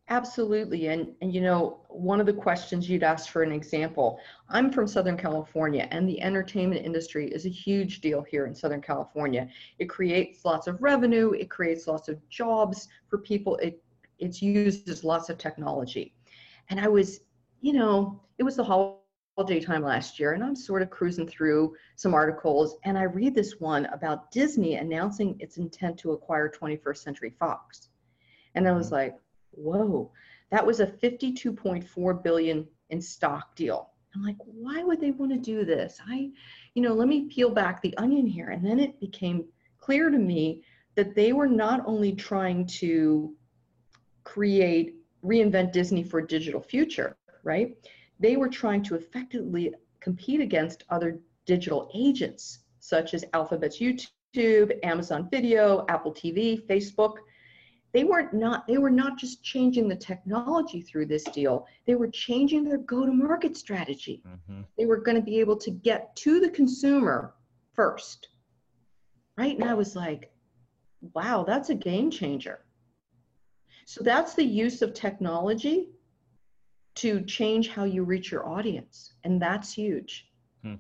Absolutely. 0.10 0.88
And, 0.88 1.16
and 1.22 1.34
you 1.34 1.42
know, 1.42 1.80
one 1.90 2.20
of 2.20 2.28
the 2.28 2.34
questions 2.34 2.88
you'd 2.88 3.02
ask 3.02 3.30
for 3.30 3.42
an 3.42 3.52
example, 3.52 4.20
I'm 4.50 4.72
from 4.72 4.86
Southern 4.86 5.18
California 5.18 5.88
and 5.90 6.08
the 6.08 6.22
entertainment 6.22 6.86
industry 6.86 7.28
is 7.30 7.48
a 7.48 7.50
huge 7.50 8.02
deal 8.02 8.22
here 8.22 8.46
in 8.46 8.54
Southern 8.54 8.82
California. 8.82 9.50
It 9.80 9.86
creates 9.86 10.46
lots 10.46 10.68
of 10.68 10.82
revenue, 10.84 11.32
it 11.32 11.50
creates 11.50 11.88
lots 11.88 12.08
of 12.08 12.18
jobs 12.30 12.88
for 13.08 13.18
people. 13.18 13.56
It 13.58 13.82
it's 14.20 14.42
used 14.42 14.88
as 14.90 15.04
lots 15.04 15.30
of 15.30 15.38
technology. 15.38 16.14
And 16.70 16.80
I 16.80 16.88
was, 16.88 17.22
you 17.62 17.74
know, 17.74 18.22
it 18.38 18.44
was 18.44 18.56
the 18.56 18.64
holiday 18.64 19.00
time 19.44 19.84
last 19.84 20.18
year 20.18 20.32
and 20.32 20.44
I'm 20.44 20.56
sort 20.56 20.82
of 20.82 20.90
cruising 20.90 21.28
through 21.28 21.76
some 21.98 22.14
articles 22.14 22.78
and 22.86 22.98
I 22.98 23.04
read 23.04 23.36
this 23.36 23.60
one 23.60 23.86
about 23.88 24.32
Disney 24.32 24.76
announcing 24.76 25.36
its 25.40 25.58
intent 25.58 25.98
to 26.00 26.14
acquire 26.14 26.50
21st 26.50 26.98
Century 26.98 27.36
Fox. 27.38 27.90
And 28.56 28.66
I 28.66 28.72
was 28.72 28.88
mm-hmm. 28.88 28.96
like, 28.96 29.16
whoa, 29.52 30.10
that 30.52 30.66
was 30.66 30.80
a 30.80 30.88
52.4 30.88 32.24
billion 32.24 32.66
in 32.90 33.02
stock 33.02 33.56
deal. 33.56 33.90
I'm 34.16 34.24
like, 34.24 34.38
why 34.40 34.84
would 34.84 35.02
they 35.02 35.12
want 35.12 35.34
to 35.34 35.38
do 35.38 35.66
this? 35.66 36.00
I, 36.08 36.30
you 36.74 36.82
know, 36.82 36.94
let 36.94 37.10
me 37.10 37.26
peel 37.26 37.50
back 37.50 37.82
the 37.82 37.98
onion 37.98 38.26
here. 38.26 38.52
And 38.52 38.66
then 38.66 38.80
it 38.80 39.02
became 39.02 39.44
clear 39.78 40.10
to 40.10 40.18
me 40.18 40.64
that 40.96 41.14
they 41.14 41.34
were 41.34 41.48
not 41.48 41.84
only 41.86 42.14
trying 42.14 42.66
to 42.68 43.36
create, 44.24 44.96
reinvent 45.26 45.74
Disney 45.74 46.04
for 46.04 46.20
a 46.20 46.28
digital 46.28 46.62
future, 46.62 47.18
right? 47.44 47.76
They 48.20 48.38
were 48.38 48.50
trying 48.50 48.84
to 48.84 48.96
effectively 48.96 49.74
compete 50.00 50.40
against 50.40 50.84
other 50.90 51.20
digital 51.46 51.90
agents, 51.94 52.60
such 52.80 53.14
as 53.14 53.26
Alphabet's 53.34 53.80
YouTube, 53.80 54.80
Amazon 54.84 55.28
Video, 55.32 55.86
Apple 55.90 56.14
TV, 56.14 56.66
Facebook. 56.68 57.16
They 57.94 58.04
weren't 58.04 58.34
not 58.34 58.68
they 58.68 58.78
were 58.78 58.90
not 58.90 59.18
just 59.18 59.42
changing 59.42 59.88
the 59.88 59.96
technology 59.96 60.82
through 60.82 61.06
this 61.06 61.24
deal. 61.24 61.66
They 61.88 61.96
were 61.96 62.10
changing 62.10 62.66
their 62.66 62.78
go 62.78 63.06
to 63.06 63.12
market 63.12 63.56
strategy. 63.56 64.22
Mm-hmm. 64.28 64.62
they 64.78 64.86
were 64.86 64.98
going 64.98 65.16
to 65.16 65.24
be 65.24 65.40
able 65.40 65.56
to 65.58 65.72
get 65.72 66.14
to 66.18 66.40
the 66.40 66.50
consumer 66.50 67.36
first. 67.74 68.28
Right? 69.38 69.58
And 69.58 69.70
i 69.70 69.74
was 69.74 69.96
like 69.96 70.32
wow 71.14 71.44
that's 71.44 71.70
a 71.70 71.76
game 71.76 72.12
changer. 72.12 72.60
So 73.86 74.04
that's 74.04 74.34
the 74.34 74.44
use 74.44 74.82
of 74.82 74.94
technology 74.94 75.90
to 76.96 77.22
change 77.26 77.70
how 77.70 77.84
you 77.84 78.04
reach 78.04 78.32
your 78.32 78.48
audience 78.48 79.14
and 79.24 79.42
that's 79.42 79.74
huge. 79.74 80.28
Hmm. 80.64 80.76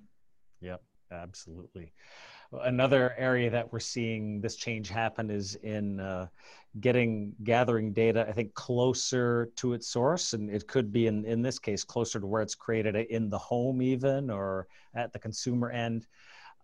yep 0.61 0.81
absolutely. 1.11 1.93
Another 2.51 3.13
area 3.17 3.49
that 3.49 3.71
we're 3.73 3.79
seeing 3.79 4.39
this 4.39 4.55
change 4.55 4.89
happen 4.89 5.29
is 5.29 5.55
in 5.55 5.99
uh, 5.99 6.27
getting 6.79 7.33
gathering 7.43 7.93
data 7.93 8.25
i 8.27 8.31
think 8.31 8.53
closer 8.53 9.49
to 9.55 9.73
its 9.73 9.87
source 9.87 10.33
and 10.33 10.49
it 10.49 10.67
could 10.67 10.91
be 10.91 11.07
in 11.07 11.23
in 11.25 11.41
this 11.41 11.57
case 11.57 11.83
closer 11.83 12.19
to 12.19 12.27
where 12.27 12.41
it's 12.41 12.55
created 12.55 12.95
in 12.95 13.29
the 13.29 13.37
home 13.37 13.81
even 13.81 14.29
or 14.29 14.67
at 14.93 15.13
the 15.13 15.19
consumer 15.19 15.69
end 15.69 16.05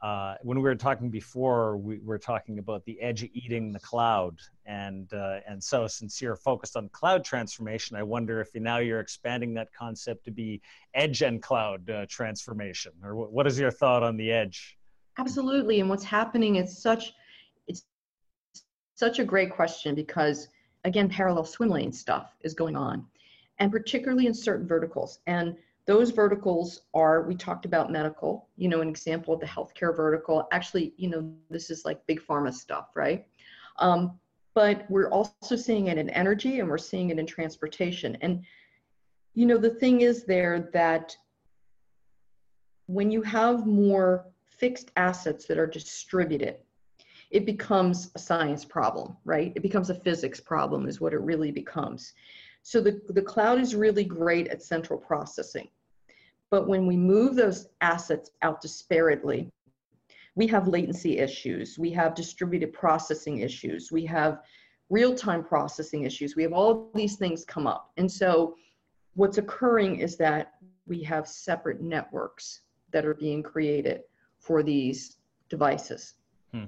uh, 0.01 0.35
when 0.41 0.57
we 0.57 0.63
were 0.63 0.75
talking 0.75 1.09
before 1.09 1.77
we 1.77 1.99
were 1.99 2.17
talking 2.17 2.57
about 2.57 2.83
the 2.85 2.99
edge 3.01 3.29
eating 3.33 3.71
the 3.71 3.79
cloud 3.79 4.39
and 4.65 5.13
uh, 5.13 5.39
and 5.47 5.63
so 5.63 5.85
since 5.85 6.21
you're 6.21 6.35
focused 6.35 6.75
on 6.75 6.89
cloud 6.89 7.23
transformation 7.23 7.95
i 7.95 8.03
wonder 8.03 8.41
if 8.41 8.53
you, 8.55 8.61
now 8.61 8.79
you're 8.79 8.99
expanding 8.99 9.53
that 9.53 9.67
concept 9.73 10.25
to 10.25 10.31
be 10.31 10.59
edge 10.95 11.21
and 11.21 11.41
cloud 11.41 11.87
uh, 11.89 12.05
transformation 12.09 12.91
or 13.03 13.15
what 13.15 13.45
is 13.45 13.59
your 13.59 13.71
thought 13.71 14.03
on 14.03 14.17
the 14.17 14.31
edge? 14.31 14.77
Absolutely 15.17 15.79
and 15.81 15.89
what's 15.89 16.03
happening 16.03 16.55
is 16.55 16.81
such 16.81 17.13
it's 17.67 17.83
such 18.95 19.19
a 19.19 19.23
great 19.23 19.51
question 19.51 19.93
because 19.93 20.47
again 20.83 21.09
parallel 21.09 21.45
swim 21.45 21.69
lane 21.69 21.91
stuff 21.91 22.35
is 22.41 22.53
going 22.53 22.75
on 22.75 23.05
and 23.59 23.71
particularly 23.71 24.25
in 24.25 24.33
certain 24.33 24.67
verticals 24.67 25.19
and 25.27 25.55
those 25.87 26.11
verticals 26.11 26.81
are 26.93 27.23
we 27.23 27.35
talked 27.35 27.65
about 27.65 27.91
medical 27.91 28.47
you 28.55 28.67
know 28.67 28.81
an 28.81 28.89
example 28.89 29.33
of 29.33 29.39
the 29.39 29.45
healthcare 29.45 29.95
vertical 29.95 30.47
actually 30.51 30.93
you 30.97 31.09
know 31.09 31.33
this 31.49 31.69
is 31.69 31.85
like 31.85 32.05
big 32.07 32.21
pharma 32.21 32.53
stuff 32.53 32.89
right 32.95 33.25
um, 33.77 34.19
but 34.53 34.85
we're 34.89 35.09
also 35.09 35.55
seeing 35.55 35.87
it 35.87 35.97
in 35.97 36.09
energy 36.11 36.59
and 36.59 36.69
we're 36.69 36.77
seeing 36.77 37.09
it 37.09 37.19
in 37.19 37.25
transportation 37.25 38.17
and 38.21 38.43
you 39.33 39.45
know 39.45 39.57
the 39.57 39.69
thing 39.69 40.01
is 40.01 40.23
there 40.23 40.69
that 40.73 41.15
when 42.87 43.09
you 43.09 43.21
have 43.21 43.65
more 43.65 44.25
fixed 44.49 44.91
assets 44.97 45.45
that 45.45 45.57
are 45.57 45.67
distributed 45.67 46.57
it 47.31 47.45
becomes 47.45 48.11
a 48.15 48.19
science 48.19 48.65
problem, 48.65 49.15
right? 49.23 49.53
It 49.55 49.63
becomes 49.63 49.89
a 49.89 49.95
physics 49.95 50.39
problem, 50.39 50.87
is 50.87 50.99
what 50.99 51.13
it 51.13 51.21
really 51.21 51.51
becomes. 51.51 52.13
So 52.63 52.81
the, 52.81 53.01
the 53.09 53.21
cloud 53.21 53.59
is 53.59 53.75
really 53.75 54.03
great 54.03 54.47
at 54.47 54.61
central 54.61 54.99
processing. 54.99 55.69
But 56.49 56.67
when 56.67 56.85
we 56.85 56.97
move 56.97 57.35
those 57.35 57.69
assets 57.79 58.31
out 58.41 58.61
disparately, 58.61 59.49
we 60.35 60.47
have 60.47 60.67
latency 60.67 61.17
issues, 61.17 61.77
we 61.77 61.91
have 61.91 62.15
distributed 62.15 62.73
processing 62.73 63.39
issues, 63.39 63.91
we 63.91 64.05
have 64.05 64.39
real 64.89 65.15
time 65.15 65.43
processing 65.43 66.03
issues, 66.03 66.35
we 66.35 66.43
have 66.43 66.53
all 66.53 66.91
these 66.93 67.15
things 67.15 67.45
come 67.45 67.67
up. 67.67 67.91
And 67.97 68.09
so 68.09 68.55
what's 69.15 69.37
occurring 69.37 69.97
is 69.97 70.17
that 70.17 70.53
we 70.87 71.03
have 71.03 71.27
separate 71.27 71.81
networks 71.81 72.61
that 72.91 73.05
are 73.05 73.13
being 73.13 73.43
created 73.43 74.01
for 74.39 74.63
these 74.63 75.17
devices. 75.49 76.15
Hmm. 76.51 76.65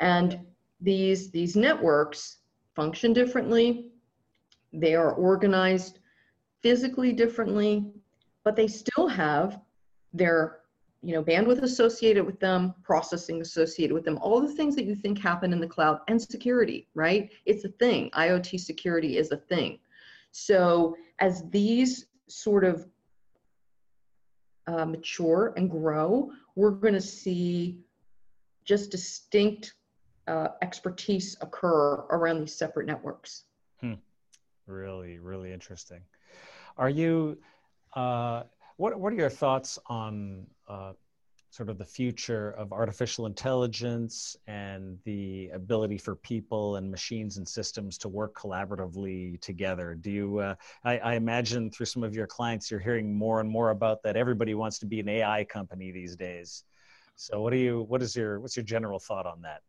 And 0.00 0.40
these, 0.80 1.30
these 1.30 1.56
networks 1.56 2.38
function 2.74 3.12
differently. 3.12 3.92
They 4.74 4.94
are 4.94 5.12
organized 5.12 6.00
physically 6.62 7.12
differently, 7.12 7.92
but 8.42 8.56
they 8.56 8.66
still 8.66 9.06
have 9.06 9.60
their 10.12 10.60
you 11.02 11.12
know 11.12 11.22
bandwidth 11.22 11.62
associated 11.62 12.24
with 12.24 12.40
them 12.40 12.74
processing 12.82 13.42
associated 13.42 13.92
with 13.92 14.04
them 14.04 14.18
all 14.22 14.40
the 14.40 14.54
things 14.54 14.74
that 14.74 14.86
you 14.86 14.94
think 14.94 15.18
happen 15.18 15.52
in 15.52 15.60
the 15.60 15.66
cloud 15.66 15.98
and 16.08 16.20
security 16.20 16.88
right? 16.94 17.30
It's 17.44 17.64
a 17.64 17.68
thing. 17.68 18.10
Iot 18.14 18.58
security 18.58 19.18
is 19.18 19.30
a 19.30 19.36
thing. 19.36 19.78
So 20.30 20.96
as 21.18 21.44
these 21.50 22.06
sort 22.28 22.64
of 22.64 22.88
uh, 24.66 24.86
mature 24.86 25.52
and 25.58 25.70
grow 25.70 26.30
we're 26.56 26.70
going 26.70 26.94
to 26.94 27.00
see 27.02 27.80
just 28.64 28.90
distinct 28.90 29.74
uh, 30.26 30.48
expertise 30.62 31.36
occur 31.42 31.96
around 32.10 32.40
these 32.40 32.54
separate 32.54 32.86
networks. 32.86 33.44
Really, 34.66 35.18
really 35.18 35.52
interesting. 35.52 36.00
Are 36.76 36.88
you, 36.88 37.38
uh, 37.94 38.44
what, 38.76 38.98
what 38.98 39.12
are 39.12 39.16
your 39.16 39.30
thoughts 39.30 39.78
on 39.86 40.46
uh, 40.68 40.92
sort 41.54 41.68
of 41.68 41.78
the 41.78 41.84
future 41.84 42.50
of 42.58 42.72
artificial 42.72 43.26
intelligence 43.26 44.36
and 44.48 44.98
the 45.04 45.48
ability 45.54 45.96
for 45.96 46.16
people 46.16 46.76
and 46.76 46.90
machines 46.90 47.36
and 47.36 47.46
systems 47.46 47.96
to 47.96 48.08
work 48.08 48.34
collaboratively 48.34 49.40
together. 49.40 49.94
Do 49.94 50.10
you, 50.10 50.38
uh, 50.38 50.56
I, 50.82 50.98
I, 50.98 51.14
imagine 51.14 51.70
through 51.70 51.86
some 51.86 52.02
of 52.02 52.12
your 52.12 52.26
clients, 52.26 52.72
you're 52.72 52.80
hearing 52.80 53.16
more 53.16 53.38
and 53.38 53.48
more 53.48 53.70
about 53.70 54.02
that. 54.02 54.16
Everybody 54.16 54.54
wants 54.54 54.80
to 54.80 54.86
be 54.86 54.98
an 54.98 55.08
AI 55.08 55.44
company 55.44 55.92
these 55.92 56.16
days. 56.16 56.64
So 57.14 57.40
what 57.40 57.52
do 57.52 57.56
you, 57.56 57.82
what 57.82 58.02
is 58.02 58.16
your, 58.16 58.40
what's 58.40 58.56
your 58.56 58.64
general 58.64 58.98
thought 58.98 59.24
on 59.24 59.40
that? 59.42 59.60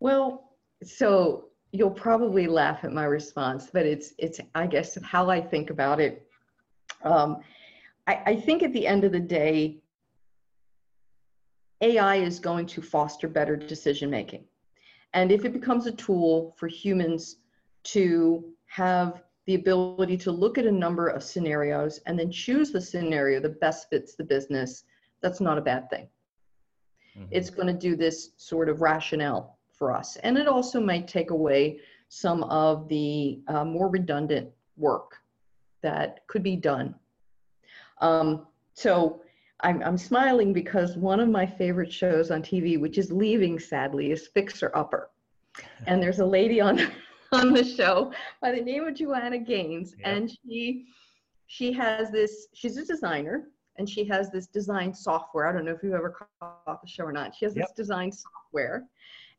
Well, 0.00 0.56
so 0.82 1.48
you'll 1.72 1.90
probably 1.90 2.46
laugh 2.46 2.84
at 2.84 2.92
my 2.92 3.04
response, 3.04 3.70
but 3.72 3.86
it's, 3.86 4.12
it's, 4.18 4.38
I 4.54 4.66
guess 4.66 4.96
how 5.02 5.30
I 5.30 5.40
think 5.40 5.70
about 5.70 6.00
it. 6.00 6.26
Um, 7.02 7.38
I, 8.06 8.20
I 8.26 8.36
think 8.36 8.62
at 8.62 8.72
the 8.74 8.86
end 8.86 9.04
of 9.04 9.12
the 9.12 9.20
day, 9.20 9.78
AI 11.80 12.16
is 12.16 12.38
going 12.38 12.66
to 12.66 12.82
foster 12.82 13.26
better 13.26 13.56
decision 13.56 14.10
making. 14.10 14.44
And 15.14 15.32
if 15.32 15.44
it 15.44 15.52
becomes 15.52 15.86
a 15.86 15.92
tool 15.92 16.54
for 16.58 16.68
humans 16.68 17.36
to 17.84 18.44
have 18.66 19.22
the 19.46 19.54
ability 19.54 20.16
to 20.18 20.30
look 20.30 20.58
at 20.58 20.66
a 20.66 20.72
number 20.72 21.08
of 21.08 21.22
scenarios 21.22 21.98
and 22.06 22.18
then 22.18 22.30
choose 22.30 22.70
the 22.70 22.80
scenario 22.80 23.40
that 23.40 23.60
best 23.60 23.90
fits 23.90 24.14
the 24.14 24.24
business, 24.24 24.84
that's 25.22 25.40
not 25.40 25.58
a 25.58 25.62
bad 25.62 25.90
thing. 25.90 26.08
Mm-hmm. 27.16 27.28
It's 27.30 27.50
going 27.50 27.66
to 27.66 27.72
do 27.72 27.96
this 27.96 28.30
sort 28.36 28.68
of 28.68 28.80
rationale 28.80 29.58
for 29.82 29.90
us. 29.90 30.14
And 30.22 30.38
it 30.38 30.46
also 30.46 30.80
might 30.80 31.08
take 31.08 31.30
away 31.30 31.80
some 32.08 32.44
of 32.44 32.88
the 32.88 33.40
uh, 33.48 33.64
more 33.64 33.88
redundant 33.88 34.48
work 34.76 35.16
that 35.82 36.24
could 36.28 36.44
be 36.44 36.54
done. 36.54 36.94
Um, 38.00 38.46
so 38.74 39.22
I'm, 39.58 39.82
I'm 39.82 39.98
smiling 39.98 40.52
because 40.52 40.96
one 40.96 41.18
of 41.18 41.28
my 41.28 41.44
favorite 41.44 41.92
shows 41.92 42.30
on 42.30 42.44
TV, 42.44 42.78
which 42.78 42.96
is 42.96 43.10
leaving 43.10 43.58
sadly, 43.58 44.12
is 44.12 44.28
Fixer 44.28 44.70
Upper. 44.72 45.10
And 45.88 46.00
there's 46.00 46.20
a 46.20 46.26
lady 46.26 46.60
on, 46.60 46.78
on 47.32 47.52
the 47.52 47.64
show 47.64 48.12
by 48.40 48.52
the 48.52 48.60
name 48.60 48.84
of 48.84 48.94
Joanna 48.94 49.38
Gaines. 49.38 49.96
And 50.04 50.30
she 50.30 50.86
she 51.48 51.72
has 51.72 52.12
this, 52.12 52.46
she's 52.54 52.76
a 52.76 52.86
designer 52.86 53.48
and 53.78 53.90
she 53.90 54.04
has 54.04 54.30
this 54.30 54.46
design 54.46 54.94
software. 54.94 55.48
I 55.48 55.52
don't 55.52 55.64
know 55.64 55.72
if 55.72 55.82
you've 55.82 55.92
ever 55.92 56.28
caught 56.38 56.80
the 56.80 56.88
show 56.88 57.02
or 57.02 57.12
not. 57.12 57.34
She 57.34 57.46
has 57.46 57.56
yep. 57.56 57.66
this 57.66 57.72
design 57.74 58.12
software 58.12 58.84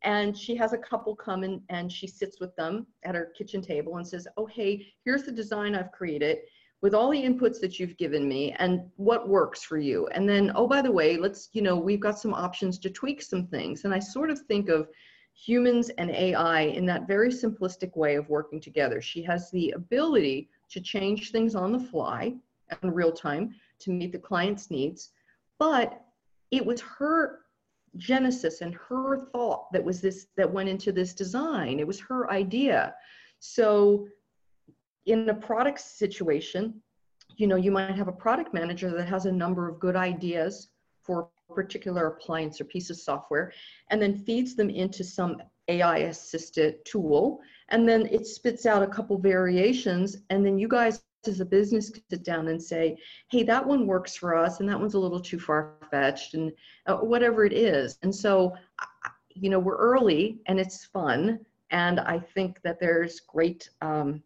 and 0.03 0.38
she 0.38 0.55
has 0.55 0.74
a 0.74 0.77
couple 0.77 1.15
come 1.15 1.43
in 1.43 1.62
and 1.69 1.91
she 1.91 2.07
sits 2.07 2.39
with 2.39 2.55
them 2.55 2.86
at 3.03 3.15
her 3.15 3.31
kitchen 3.38 3.62
table 3.62 3.98
and 3.98 4.07
says, 4.07 4.27
Oh, 4.38 4.45
hey, 4.45 4.86
here's 5.05 5.24
the 5.24 5.31
design 5.31 5.75
I've 5.75 5.91
created 5.91 6.39
with 6.81 6.93
all 6.93 7.10
the 7.10 7.24
inputs 7.24 7.62
that 7.62 7.79
you've 7.79 7.98
given 7.98 8.27
me 8.27 8.53
and 8.60 8.81
what 8.98 9.29
works 9.29 9.63
for 9.63 9.77
you. 9.77 10.05
And 10.07 10.27
then, 10.27 10.51
oh, 10.53 10.67
by 10.67 10.81
the 10.81 10.91
way, 10.91 11.15
let's, 11.15 11.50
you 11.53 11.62
know, 11.62 11.77
we've 11.77 12.01
got 12.01 12.19
some 12.19 12.33
options 12.33 12.77
to 12.79 12.89
tweak 12.89 13.22
some 13.22 13.48
things. 13.48 13.86
And 13.86 13.93
I 13.93 14.00
sort 14.00 14.29
of 14.29 14.39
think 14.41 14.67
of 14.67 14.89
humans 15.33 15.89
and 15.98 16.12
AI 16.12 16.62
in 16.62 16.86
that 16.88 17.07
very 17.07 17.29
simplistic 17.29 17.95
way 17.95 18.15
of 18.15 18.29
working 18.29 18.60
together. 18.60 19.01
She 19.01 19.24
has 19.24 19.50
the 19.51 19.72
ability 19.72 20.50
to 20.72 20.81
change 20.81 21.31
things 21.31 21.55
on 21.55 21.72
the 21.72 21.79
fly 21.79 22.36
in 22.81 22.91
real 22.91 23.13
time 23.13 23.55
to 23.79 23.91
meet 23.91 24.12
the 24.12 24.19
client's 24.19 24.69
needs. 24.69 25.12
But 25.60 26.01
it 26.51 26.65
was 26.65 26.81
her 26.81 27.39
genesis 27.97 28.62
and 28.62 28.75
her 28.75 29.27
thought 29.31 29.71
that 29.71 29.83
was 29.83 30.01
this 30.01 30.27
that 30.38 30.51
went 30.51 30.69
into 30.69 30.91
this 30.91 31.13
design. 31.13 31.79
It 31.79 31.88
was 31.88 32.00
her 32.00 32.29
idea. 32.31 32.95
So 33.39 34.07
in 35.05 35.29
a 35.29 35.33
product 35.33 35.81
situation, 35.81 36.81
you 37.35 37.47
know, 37.47 37.55
you 37.55 37.71
might 37.71 37.95
have 37.95 38.07
a 38.07 38.13
product 38.13 38.53
manager 38.53 38.91
that 38.91 39.07
has 39.07 39.25
a 39.25 39.31
number 39.31 39.67
of 39.67 39.79
good 39.79 39.95
ideas 39.95 40.69
for 41.01 41.29
a 41.50 41.53
particular 41.53 42.08
appliance 42.08 42.62
or 42.62 42.65
piece 42.65 42.89
of 42.89 42.97
software 42.97 43.51
and 43.89 44.01
then 44.01 44.17
feeds 44.17 44.56
them 44.56 44.69
into 44.69 45.03
some 45.03 45.41
AI 45.67 45.97
assisted 45.97 46.84
tool. 46.86 47.39
And 47.69 47.88
then 47.88 48.08
it 48.08 48.27
spits 48.27 48.65
out 48.65 48.84
a 48.84 48.88
couple 48.88 49.17
variations. 49.17 50.17
And 50.29 50.45
then 50.45 50.58
you 50.58 50.67
guys 50.67 51.01
as 51.27 51.39
a 51.39 51.45
business 51.45 51.89
could 51.89 52.03
sit 52.09 52.23
down 52.23 52.47
and 52.47 52.62
say, 52.62 52.97
hey, 53.29 53.43
that 53.43 53.65
one 53.65 53.88
works 53.88 54.15
for 54.15 54.36
us 54.36 54.59
and 54.59 54.69
that 54.69 54.79
one's 54.79 54.93
a 54.93 54.99
little 54.99 55.19
too 55.19 55.39
far 55.39 55.75
fetched 55.91 56.33
and 56.33 56.51
uh, 56.88 56.97
whatever 56.97 57.45
it 57.45 57.53
is. 57.53 57.97
And 58.03 58.13
so, 58.13 58.53
you 59.29 59.49
know, 59.49 59.59
we're 59.59 59.77
early 59.77 60.39
and 60.47 60.59
it's 60.59 60.86
fun. 60.86 61.39
And 61.71 61.99
I 61.99 62.19
think 62.19 62.62
that 62.63 62.79
there's 62.79 63.19
great 63.21 63.69
um, 63.81 64.21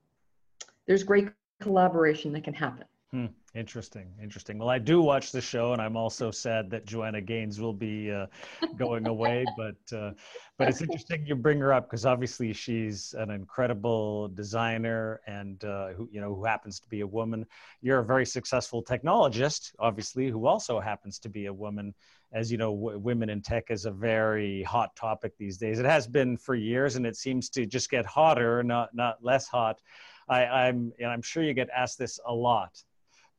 there's 0.86 1.04
great 1.04 1.30
collaboration 1.60 2.32
that 2.34 2.44
can 2.44 2.54
happen. 2.54 2.86
Hmm. 3.12 3.26
Interesting, 3.58 4.14
interesting. 4.22 4.60
Well, 4.60 4.70
I 4.70 4.78
do 4.78 5.02
watch 5.02 5.32
the 5.32 5.42
show, 5.42 5.74
and 5.74 5.82
I'm 5.82 5.98
also 5.98 6.30
sad 6.30 6.70
that 6.70 6.86
Joanna 6.86 7.22
Gaines 7.22 7.60
will 7.60 7.74
be 7.74 8.12
uh, 8.12 8.28
going 8.76 9.08
away. 9.08 9.46
But 9.58 9.98
uh, 9.98 10.12
but 10.60 10.68
it's 10.68 10.82
interesting 10.84 11.26
you 11.26 11.34
bring 11.34 11.60
her 11.60 11.74
up 11.74 11.90
because 11.90 12.06
obviously 12.06 12.54
she's 12.54 13.16
an 13.18 13.32
incredible 13.32 14.28
designer, 14.28 15.22
and 15.26 15.64
uh, 15.66 15.88
who 15.94 16.08
you 16.12 16.22
know 16.22 16.36
who 16.36 16.46
happens 16.46 16.80
to 16.82 16.88
be 16.88 17.00
a 17.02 17.08
woman. 17.08 17.48
You're 17.82 18.00
a 18.00 18.06
very 18.06 18.28
successful 18.28 18.84
technologist, 18.84 19.74
obviously, 19.80 20.30
who 20.30 20.46
also 20.46 20.80
happens 20.80 21.18
to 21.20 21.30
be 21.30 21.48
a 21.48 21.54
woman. 21.54 21.96
As 22.34 22.52
you 22.52 22.60
know, 22.60 22.76
w- 22.76 23.00
women 23.00 23.30
in 23.30 23.42
tech 23.42 23.72
is 23.72 23.86
a 23.86 23.92
very 23.92 24.62
hot 24.64 24.96
topic 24.96 25.34
these 25.40 25.58
days. 25.58 25.80
It 25.80 25.86
has 25.86 26.06
been 26.06 26.38
for 26.38 26.54
years, 26.54 26.96
and 26.96 27.08
it 27.08 27.16
seems 27.16 27.50
to 27.50 27.66
just 27.66 27.90
get 27.90 28.06
hotter, 28.06 28.62
not 28.62 28.94
not 28.94 29.24
less 29.24 29.48
hot. 29.48 29.82
I, 30.30 30.46
I'm, 30.46 30.92
and 31.00 31.10
I'm 31.10 31.22
sure 31.22 31.42
you 31.42 31.54
get 31.54 31.70
asked 31.70 31.98
this 31.98 32.20
a 32.26 32.34
lot, 32.34 32.84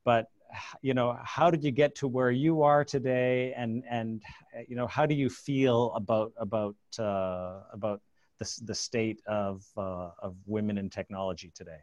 but 0.04 0.26
you 0.82 0.94
know, 0.94 1.18
how 1.22 1.50
did 1.50 1.62
you 1.62 1.70
get 1.70 1.94
to 1.96 2.08
where 2.08 2.30
you 2.30 2.62
are 2.62 2.84
today, 2.84 3.52
and 3.56 3.82
and 3.88 4.22
you 4.66 4.76
know, 4.76 4.86
how 4.86 5.06
do 5.06 5.14
you 5.14 5.28
feel 5.28 5.92
about 5.94 6.32
about 6.38 6.76
uh, 6.98 7.60
about 7.72 8.00
the 8.38 8.60
the 8.64 8.74
state 8.74 9.20
of 9.26 9.64
uh, 9.76 10.10
of 10.22 10.36
women 10.46 10.78
in 10.78 10.88
technology 10.88 11.52
today? 11.54 11.80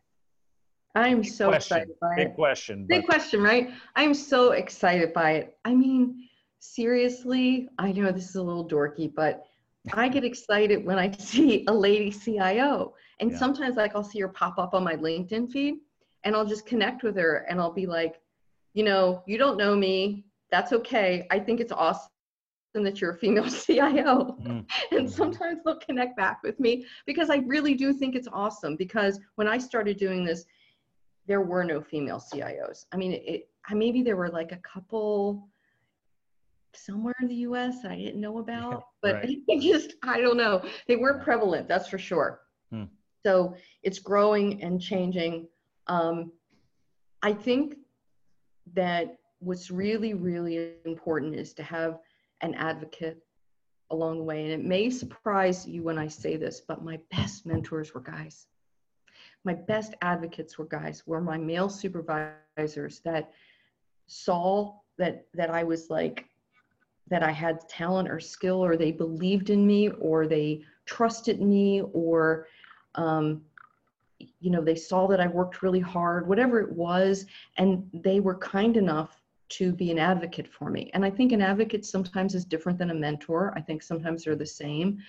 I'm 0.95 1.21
Big 1.21 1.31
so 1.31 1.49
question. 1.49 1.77
excited 1.77 1.95
by 1.99 2.13
it. 2.13 2.15
Big 2.15 2.27
it. 2.27 2.35
question. 2.35 2.85
Big 2.87 3.01
but... 3.01 3.09
question, 3.13 3.41
right? 3.41 3.69
I'm 3.95 4.13
so 4.13 4.51
excited 4.51 5.13
by 5.13 5.31
it. 5.31 5.57
I 5.65 5.75
mean, 5.75 6.27
seriously, 6.59 7.69
I 7.77 7.91
know 7.91 8.11
this 8.11 8.29
is 8.29 8.35
a 8.35 8.43
little 8.43 8.67
dorky, 8.67 9.13
but 9.13 9.45
I 9.93 10.07
get 10.07 10.23
excited 10.23 10.85
when 10.85 10.97
I 10.97 11.11
see 11.17 11.65
a 11.67 11.73
lady 11.73 12.11
CIO. 12.11 12.93
And 13.19 13.31
yeah. 13.31 13.37
sometimes 13.37 13.75
like 13.75 13.95
I'll 13.95 14.03
see 14.03 14.21
her 14.21 14.27
pop 14.27 14.57
up 14.57 14.73
on 14.73 14.83
my 14.83 14.95
LinkedIn 14.95 15.51
feed 15.51 15.75
and 16.25 16.35
I'll 16.35 16.45
just 16.45 16.65
connect 16.65 17.03
with 17.03 17.15
her 17.15 17.45
and 17.49 17.61
I'll 17.61 17.71
be 17.71 17.85
like, 17.85 18.19
you 18.73 18.83
know, 18.83 19.23
you 19.25 19.37
don't 19.37 19.57
know 19.57 19.75
me. 19.75 20.25
That's 20.51 20.73
okay. 20.73 21.27
I 21.31 21.39
think 21.39 21.61
it's 21.61 21.71
awesome 21.71 22.09
that 22.73 22.99
you're 22.99 23.11
a 23.11 23.17
female 23.17 23.49
CIO. 23.49 24.35
Mm-hmm. 24.41 24.97
and 24.97 25.09
sometimes 25.09 25.59
they'll 25.63 25.77
connect 25.77 26.17
back 26.17 26.41
with 26.43 26.59
me 26.59 26.85
because 27.05 27.29
I 27.29 27.37
really 27.37 27.75
do 27.75 27.93
think 27.93 28.15
it's 28.15 28.27
awesome 28.33 28.75
because 28.75 29.19
when 29.35 29.47
I 29.47 29.57
started 29.57 29.97
doing 29.97 30.25
this, 30.25 30.45
there 31.27 31.41
were 31.41 31.63
no 31.63 31.81
female 31.81 32.19
CIOs. 32.19 32.85
I 32.91 32.97
mean, 32.97 33.13
it, 33.13 33.47
maybe 33.71 34.03
there 34.03 34.17
were 34.17 34.29
like 34.29 34.51
a 34.51 34.57
couple 34.57 35.47
somewhere 36.73 37.15
in 37.21 37.27
the 37.27 37.35
US 37.35 37.81
that 37.81 37.91
I 37.91 37.97
didn't 37.97 38.19
know 38.19 38.37
about, 38.39 38.87
but 39.01 39.15
right. 39.23 39.61
just, 39.61 39.93
I 40.03 40.19
don't 40.19 40.37
know. 40.37 40.63
They 40.87 40.97
weren't 40.97 41.23
prevalent, 41.23 41.67
that's 41.67 41.87
for 41.87 41.97
sure. 41.97 42.41
Hmm. 42.71 42.85
So 43.25 43.55
it's 43.83 43.99
growing 43.99 44.61
and 44.61 44.81
changing. 44.81 45.47
Um, 45.87 46.31
I 47.21 47.33
think 47.33 47.77
that 48.73 49.17
what's 49.39 49.69
really, 49.69 50.13
really 50.13 50.73
important 50.85 51.35
is 51.35 51.53
to 51.53 51.63
have 51.63 51.99
an 52.41 52.53
advocate 52.55 53.19
along 53.91 54.17
the 54.17 54.23
way. 54.23 54.43
And 54.43 54.51
it 54.51 54.65
may 54.65 54.89
surprise 54.89 55.67
you 55.67 55.83
when 55.83 55.97
I 55.97 56.07
say 56.07 56.37
this, 56.37 56.61
but 56.67 56.83
my 56.83 56.99
best 57.11 57.45
mentors 57.45 57.93
were 57.93 58.01
guys. 58.01 58.47
My 59.43 59.53
best 59.53 59.93
advocates 60.01 60.57
were 60.57 60.65
guys, 60.65 61.03
were 61.05 61.21
my 61.21 61.37
male 61.37 61.69
supervisors 61.69 63.01
that 63.05 63.31
saw 64.07 64.73
that 64.97 65.25
that 65.33 65.49
I 65.49 65.63
was 65.63 65.89
like 65.89 66.25
that 67.09 67.21
I 67.21 67.31
had 67.31 67.67
talent 67.69 68.09
or 68.09 68.19
skill 68.19 68.63
or 68.63 68.75
they 68.75 68.91
believed 68.91 69.51
in 69.51 69.65
me 69.65 69.89
or 69.89 70.27
they 70.27 70.63
trusted 70.85 71.41
me 71.41 71.81
or 71.93 72.47
um, 72.95 73.41
you 74.19 74.49
know, 74.49 74.61
they 74.61 74.75
saw 74.75 75.07
that 75.07 75.19
I 75.19 75.27
worked 75.27 75.61
really 75.61 75.79
hard, 75.79 76.27
whatever 76.27 76.59
it 76.59 76.71
was, 76.71 77.25
and 77.57 77.89
they 77.93 78.19
were 78.19 78.35
kind 78.35 78.77
enough 78.77 79.21
to 79.47 79.71
be 79.71 79.91
an 79.91 79.99
advocate 79.99 80.47
for 80.47 80.69
me. 80.69 80.89
And 80.93 81.05
I 81.05 81.09
think 81.09 81.31
an 81.31 81.41
advocate 81.41 81.85
sometimes 81.85 82.33
is 82.33 82.45
different 82.45 82.79
than 82.79 82.89
a 82.89 82.95
mentor. 82.95 83.53
I 83.55 83.61
think 83.61 83.83
sometimes 83.83 84.23
they're 84.23 84.35
the 84.35 84.45
same. 84.45 84.99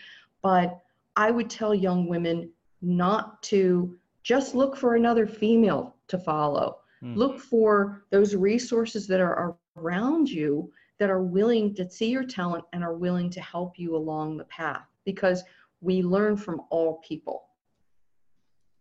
But 0.42 0.81
I 1.16 1.31
would 1.31 1.49
tell 1.49 1.75
young 1.75 2.07
women 2.07 2.51
not 2.83 3.42
to 3.45 3.97
just 4.23 4.55
look 4.55 4.77
for 4.77 4.95
another 4.95 5.27
female 5.27 5.97
to 6.09 6.19
follow. 6.19 6.79
Mm. 7.03 7.16
Look 7.16 7.38
for 7.38 8.05
those 8.11 8.35
resources 8.35 9.07
that 9.07 9.21
are 9.21 9.57
around 9.77 10.29
you 10.29 10.71
that 10.99 11.11
are 11.11 11.23
willing 11.23 11.75
to 11.75 11.88
see 11.88 12.11
your 12.11 12.25
talent 12.25 12.64
and 12.73 12.83
are 12.83 12.95
willing 12.95 13.31
to 13.31 13.40
help 13.40 13.79
you 13.79 13.97
along 13.97 14.37
the 14.37 14.45
path. 14.45 14.87
Because 15.05 15.45
we 15.81 16.03
learn 16.03 16.37
from 16.37 16.62
all 16.71 17.01
people. 17.07 17.45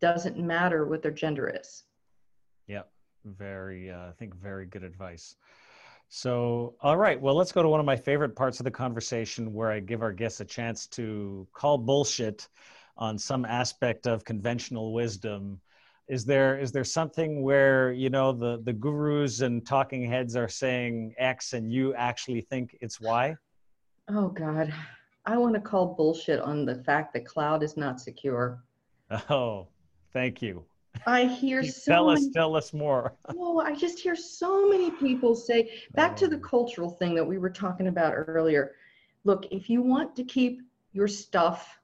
Doesn't 0.05 0.37
matter 0.37 0.85
what 0.85 1.01
their 1.01 1.09
gender 1.09 1.51
is. 1.59 1.85
Yeah, 2.67 2.83
very, 3.23 3.89
uh, 3.89 4.09
I 4.09 4.11
think, 4.19 4.35
very 4.35 4.67
good 4.67 4.83
advice. 4.83 5.35
So, 6.09 6.75
all 6.83 6.95
right, 6.95 7.19
well, 7.19 7.33
let's 7.33 7.51
go 7.51 7.63
to 7.63 7.69
one 7.69 7.79
of 7.79 7.87
my 7.87 7.95
favorite 7.95 8.35
parts 8.35 8.59
of 8.59 8.65
the 8.65 8.69
conversation 8.69 9.51
where 9.51 9.71
I 9.71 9.79
give 9.79 10.03
our 10.03 10.11
guests 10.13 10.41
a 10.41 10.45
chance 10.45 10.85
to 10.89 11.47
call 11.53 11.79
bullshit 11.79 12.47
on 12.97 13.17
some 13.17 13.45
aspect 13.45 14.05
of 14.05 14.23
conventional 14.23 14.93
wisdom. 14.93 15.59
Is 16.07 16.23
there 16.23 16.59
is 16.59 16.71
there 16.71 16.83
something 16.83 17.41
where 17.41 17.91
you 17.91 18.11
know 18.11 18.31
the 18.31 18.61
the 18.63 18.73
gurus 18.73 19.41
and 19.41 19.65
talking 19.65 20.07
heads 20.07 20.35
are 20.35 20.47
saying 20.47 21.15
X 21.17 21.53
and 21.53 21.73
you 21.73 21.95
actually 21.95 22.41
think 22.41 22.77
it's 22.79 23.01
Y? 23.01 23.35
Oh 24.07 24.27
God, 24.27 24.71
I 25.25 25.35
want 25.37 25.55
to 25.55 25.61
call 25.61 25.95
bullshit 25.95 26.41
on 26.41 26.63
the 26.63 26.83
fact 26.83 27.11
that 27.13 27.25
cloud 27.25 27.63
is 27.63 27.75
not 27.75 27.99
secure. 27.99 28.61
Oh, 29.29 29.67
thank 30.15 30.41
you. 30.41 30.63
I 31.05 31.25
hear 31.25 31.61
so 31.61 31.91
tell 31.91 32.09
us, 32.09 32.21
many, 32.21 32.31
tell 32.31 32.55
us 32.55 32.73
more. 32.73 33.13
oh, 33.37 33.59
I 33.59 33.75
just 33.75 33.99
hear 33.99 34.15
so 34.15 34.67
many 34.69 34.89
people 34.89 35.35
say 35.35 35.69
back 35.93 36.15
to 36.15 36.27
the 36.29 36.37
cultural 36.37 36.89
thing 36.89 37.13
that 37.15 37.25
we 37.25 37.37
were 37.37 37.49
talking 37.49 37.87
about 37.87 38.13
earlier. 38.15 38.75
Look, 39.25 39.45
if 39.51 39.69
you 39.69 39.81
want 39.81 40.15
to 40.15 40.23
keep 40.23 40.61
your 40.93 41.09
stuff, 41.09 41.79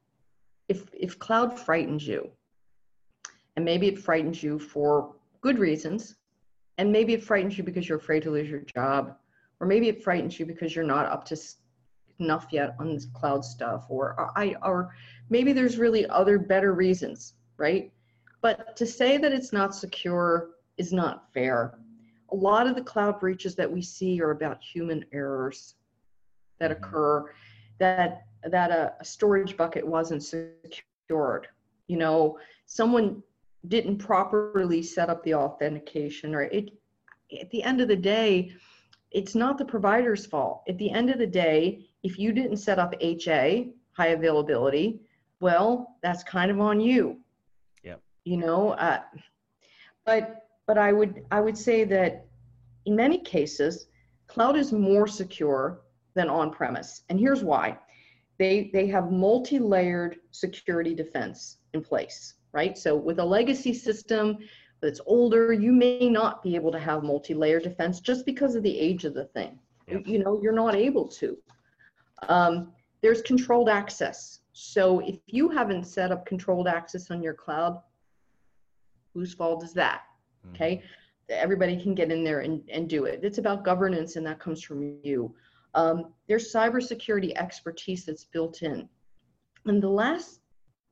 if 0.69 0.89
if 0.97 1.19
cloud 1.19 1.59
frightens 1.59 2.07
you, 2.07 2.31
and 3.57 3.65
maybe 3.65 3.87
it 3.87 3.99
frightens 3.99 4.41
you 4.41 4.57
for 4.57 5.13
good 5.41 5.59
reasons, 5.59 6.15
and 6.77 6.89
maybe 6.89 7.13
it 7.13 7.23
frightens 7.23 7.57
you 7.57 7.65
because 7.65 7.89
you're 7.89 7.97
afraid 7.97 8.23
to 8.23 8.31
lose 8.31 8.49
your 8.49 8.61
job, 8.61 9.17
or 9.59 9.67
maybe 9.67 9.89
it 9.89 10.01
frightens 10.01 10.39
you 10.39 10.45
because 10.45 10.73
you're 10.73 10.85
not 10.85 11.05
up 11.07 11.25
to 11.25 11.37
enough 12.19 12.47
yet 12.51 12.75
on 12.79 12.93
this 12.93 13.07
cloud 13.13 13.43
stuff, 13.43 13.87
or 13.89 14.31
I 14.37 14.55
or 14.63 14.95
maybe 15.29 15.51
there's 15.51 15.77
really 15.77 16.07
other 16.07 16.39
better 16.39 16.73
reasons, 16.73 17.33
right? 17.57 17.91
But 18.41 18.75
to 18.77 18.85
say 18.85 19.17
that 19.17 19.31
it's 19.31 19.53
not 19.53 19.75
secure 19.75 20.51
is 20.77 20.91
not 20.91 21.31
fair. 21.33 21.79
A 22.31 22.35
lot 22.35 22.67
of 22.67 22.75
the 22.75 22.83
cloud 22.83 23.19
breaches 23.19 23.55
that 23.55 23.71
we 23.71 23.81
see 23.81 24.21
are 24.21 24.31
about 24.31 24.61
human 24.63 25.05
errors 25.11 25.75
that 26.59 26.71
Mhm. 26.71 26.77
occur, 26.77 27.31
that 27.79 28.23
that 28.49 28.71
a, 28.71 28.95
a 28.99 29.05
storage 29.05 29.55
bucket 29.55 29.85
wasn't 29.85 30.23
secured. 30.23 31.47
You 31.87 31.97
know, 31.97 32.39
someone 32.65 33.21
didn't 33.67 33.99
properly 33.99 34.81
set 34.81 35.09
up 35.09 35.23
the 35.23 35.35
authentication, 35.35 36.33
or 36.33 36.43
it. 36.43 36.71
At 37.39 37.51
the 37.51 37.61
end 37.63 37.81
of 37.81 37.87
the 37.87 37.95
day, 37.95 38.51
it's 39.11 39.35
not 39.35 39.57
the 39.57 39.65
provider's 39.65 40.25
fault. 40.25 40.63
At 40.67 40.77
the 40.79 40.89
end 40.89 41.09
of 41.11 41.19
the 41.19 41.27
day, 41.27 41.85
if 42.01 42.17
you 42.17 42.31
didn't 42.33 42.57
set 42.57 42.79
up 42.79 42.95
HA, 42.99 43.71
high 43.91 44.07
availability, 44.07 45.01
well, 45.39 45.97
that's 46.01 46.23
kind 46.23 46.49
of 46.49 46.59
on 46.59 46.79
you. 46.81 47.20
You 48.23 48.37
know, 48.37 48.71
uh, 48.71 49.01
but 50.05 50.47
but 50.67 50.77
I 50.77 50.93
would 50.93 51.25
I 51.31 51.41
would 51.41 51.57
say 51.57 51.83
that 51.85 52.25
in 52.85 52.95
many 52.95 53.19
cases, 53.19 53.87
cloud 54.27 54.55
is 54.55 54.71
more 54.71 55.07
secure 55.07 55.81
than 56.13 56.29
on-premise, 56.29 57.03
and 57.09 57.19
here's 57.19 57.43
why. 57.43 57.77
They 58.37 58.69
they 58.73 58.87
have 58.87 59.11
multi-layered 59.11 60.17
security 60.31 60.95
defense 60.95 61.57
in 61.73 61.81
place, 61.81 62.35
right? 62.53 62.77
So 62.77 62.95
with 62.95 63.19
a 63.19 63.25
legacy 63.25 63.73
system 63.73 64.37
that's 64.81 65.01
older, 65.05 65.53
you 65.53 65.71
may 65.71 66.09
not 66.09 66.41
be 66.41 66.55
able 66.55 66.71
to 66.71 66.79
have 66.79 67.03
multi-layer 67.03 67.59
defense 67.59 67.99
just 67.99 68.25
because 68.25 68.55
of 68.55 68.63
the 68.63 68.79
age 68.79 69.05
of 69.05 69.13
the 69.13 69.25
thing. 69.25 69.59
Yep. 69.87 70.07
You 70.07 70.19
know, 70.23 70.39
you're 70.41 70.53
not 70.53 70.75
able 70.75 71.07
to. 71.07 71.37
Um, 72.29 72.71
there's 73.01 73.21
controlled 73.21 73.69
access. 73.69 74.39
So 74.53 74.99
if 74.99 75.17
you 75.27 75.49
haven't 75.49 75.85
set 75.85 76.11
up 76.11 76.25
controlled 76.25 76.67
access 76.67 77.11
on 77.11 77.21
your 77.21 77.33
cloud, 77.33 77.79
whose 79.13 79.33
fault 79.33 79.63
is 79.63 79.73
that? 79.73 80.03
Mhm. 80.45 80.55
Okay. 80.55 80.83
Everybody 81.29 81.81
can 81.81 81.95
get 81.95 82.11
in 82.11 82.23
there 82.23 82.41
and, 82.41 82.67
and 82.69 82.89
do 82.89 83.05
it. 83.05 83.21
It's 83.23 83.37
about 83.37 83.63
governance, 83.63 84.15
and 84.15 84.25
that 84.25 84.39
comes 84.39 84.61
from 84.61 84.97
you. 85.03 85.33
Um, 85.73 86.13
there's 86.27 86.51
cybersecurity 86.51 87.33
expertise 87.35 88.05
that's 88.05 88.25
built 88.25 88.61
in. 88.61 88.89
And 89.65 89.81
the 89.81 89.89
last, 89.89 90.41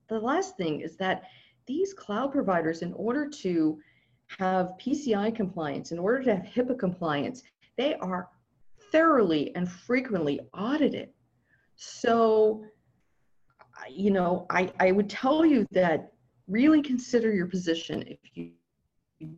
the 0.07 0.19
last 0.19 0.55
thing 0.55 0.81
is 0.81 0.95
that 0.97 1.23
these 1.65 1.93
cloud 1.93 2.31
providers, 2.31 2.81
in 2.81 2.93
order 2.93 3.27
to 3.27 3.79
have 4.37 4.73
PCI 4.79 5.35
compliance, 5.35 5.91
in 5.91 5.99
order 5.99 6.23
to 6.23 6.35
have 6.35 6.45
HIPAA 6.45 6.79
compliance, 6.79 7.43
they 7.77 7.95
are 7.95 8.29
thoroughly 8.91 9.53
and 9.55 9.69
frequently 9.69 10.39
audited. 10.53 11.09
So, 11.75 12.63
you 13.89 14.11
know, 14.11 14.45
I, 14.49 14.71
I 14.79 14.91
would 14.91 15.09
tell 15.09 15.45
you 15.45 15.65
that 15.71 16.11
really 16.49 16.81
consider 16.81 17.33
your 17.33 17.47
position 17.47 18.03
if 18.07 18.19
you, 18.33 18.51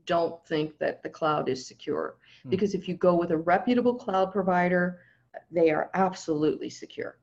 don't 0.05 0.45
think 0.45 0.77
that 0.77 1.01
the 1.01 1.09
cloud 1.09 1.49
is 1.49 1.65
secure. 1.65 2.17
Hmm. 2.43 2.49
Because 2.51 2.75
if 2.75 2.87
you 2.87 2.93
go 2.93 3.15
with 3.15 3.31
a 3.31 3.37
reputable 3.37 3.95
cloud 3.95 4.31
provider, 4.31 4.99
they 5.49 5.71
are 5.71 5.89
absolutely 5.95 6.69
secure. 6.69 7.17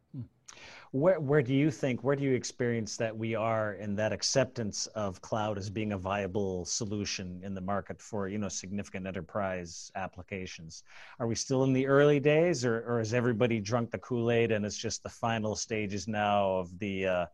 Where, 0.90 1.20
where 1.20 1.42
do 1.42 1.55
you 1.55 1.70
think, 1.70 2.03
where 2.03 2.16
do 2.16 2.24
you 2.24 2.35
experience 2.35 2.96
that 2.96 3.16
we 3.16 3.35
are 3.35 3.74
in 3.74 3.94
that 3.96 4.12
acceptance 4.12 4.87
of 4.88 5.20
cloud 5.20 5.59
as 5.59 5.68
being 5.68 5.92
a 5.92 5.98
viable 5.98 6.64
solution 6.64 7.42
in 7.44 7.55
the 7.55 7.61
market 7.61 8.01
for, 8.01 8.27
you 8.27 8.38
know, 8.38 8.48
significant 8.48 9.07
enterprise 9.07 9.92
applications? 9.94 10.83
Are 11.20 11.27
we 11.27 11.35
still 11.35 11.62
in 11.64 11.74
the 11.74 11.87
early 11.87 12.18
days 12.18 12.64
or, 12.64 12.83
or 12.88 12.98
has 12.98 13.12
everybody 13.12 13.61
drunk 13.61 13.90
the 13.90 13.98
Kool-Aid 13.98 14.51
and 14.51 14.64
it's 14.64 14.79
just 14.79 15.03
the 15.03 15.11
final 15.11 15.55
stages 15.55 16.09
now 16.09 16.57
of 16.57 16.77
the, 16.79 17.07
uh, 17.07 17.27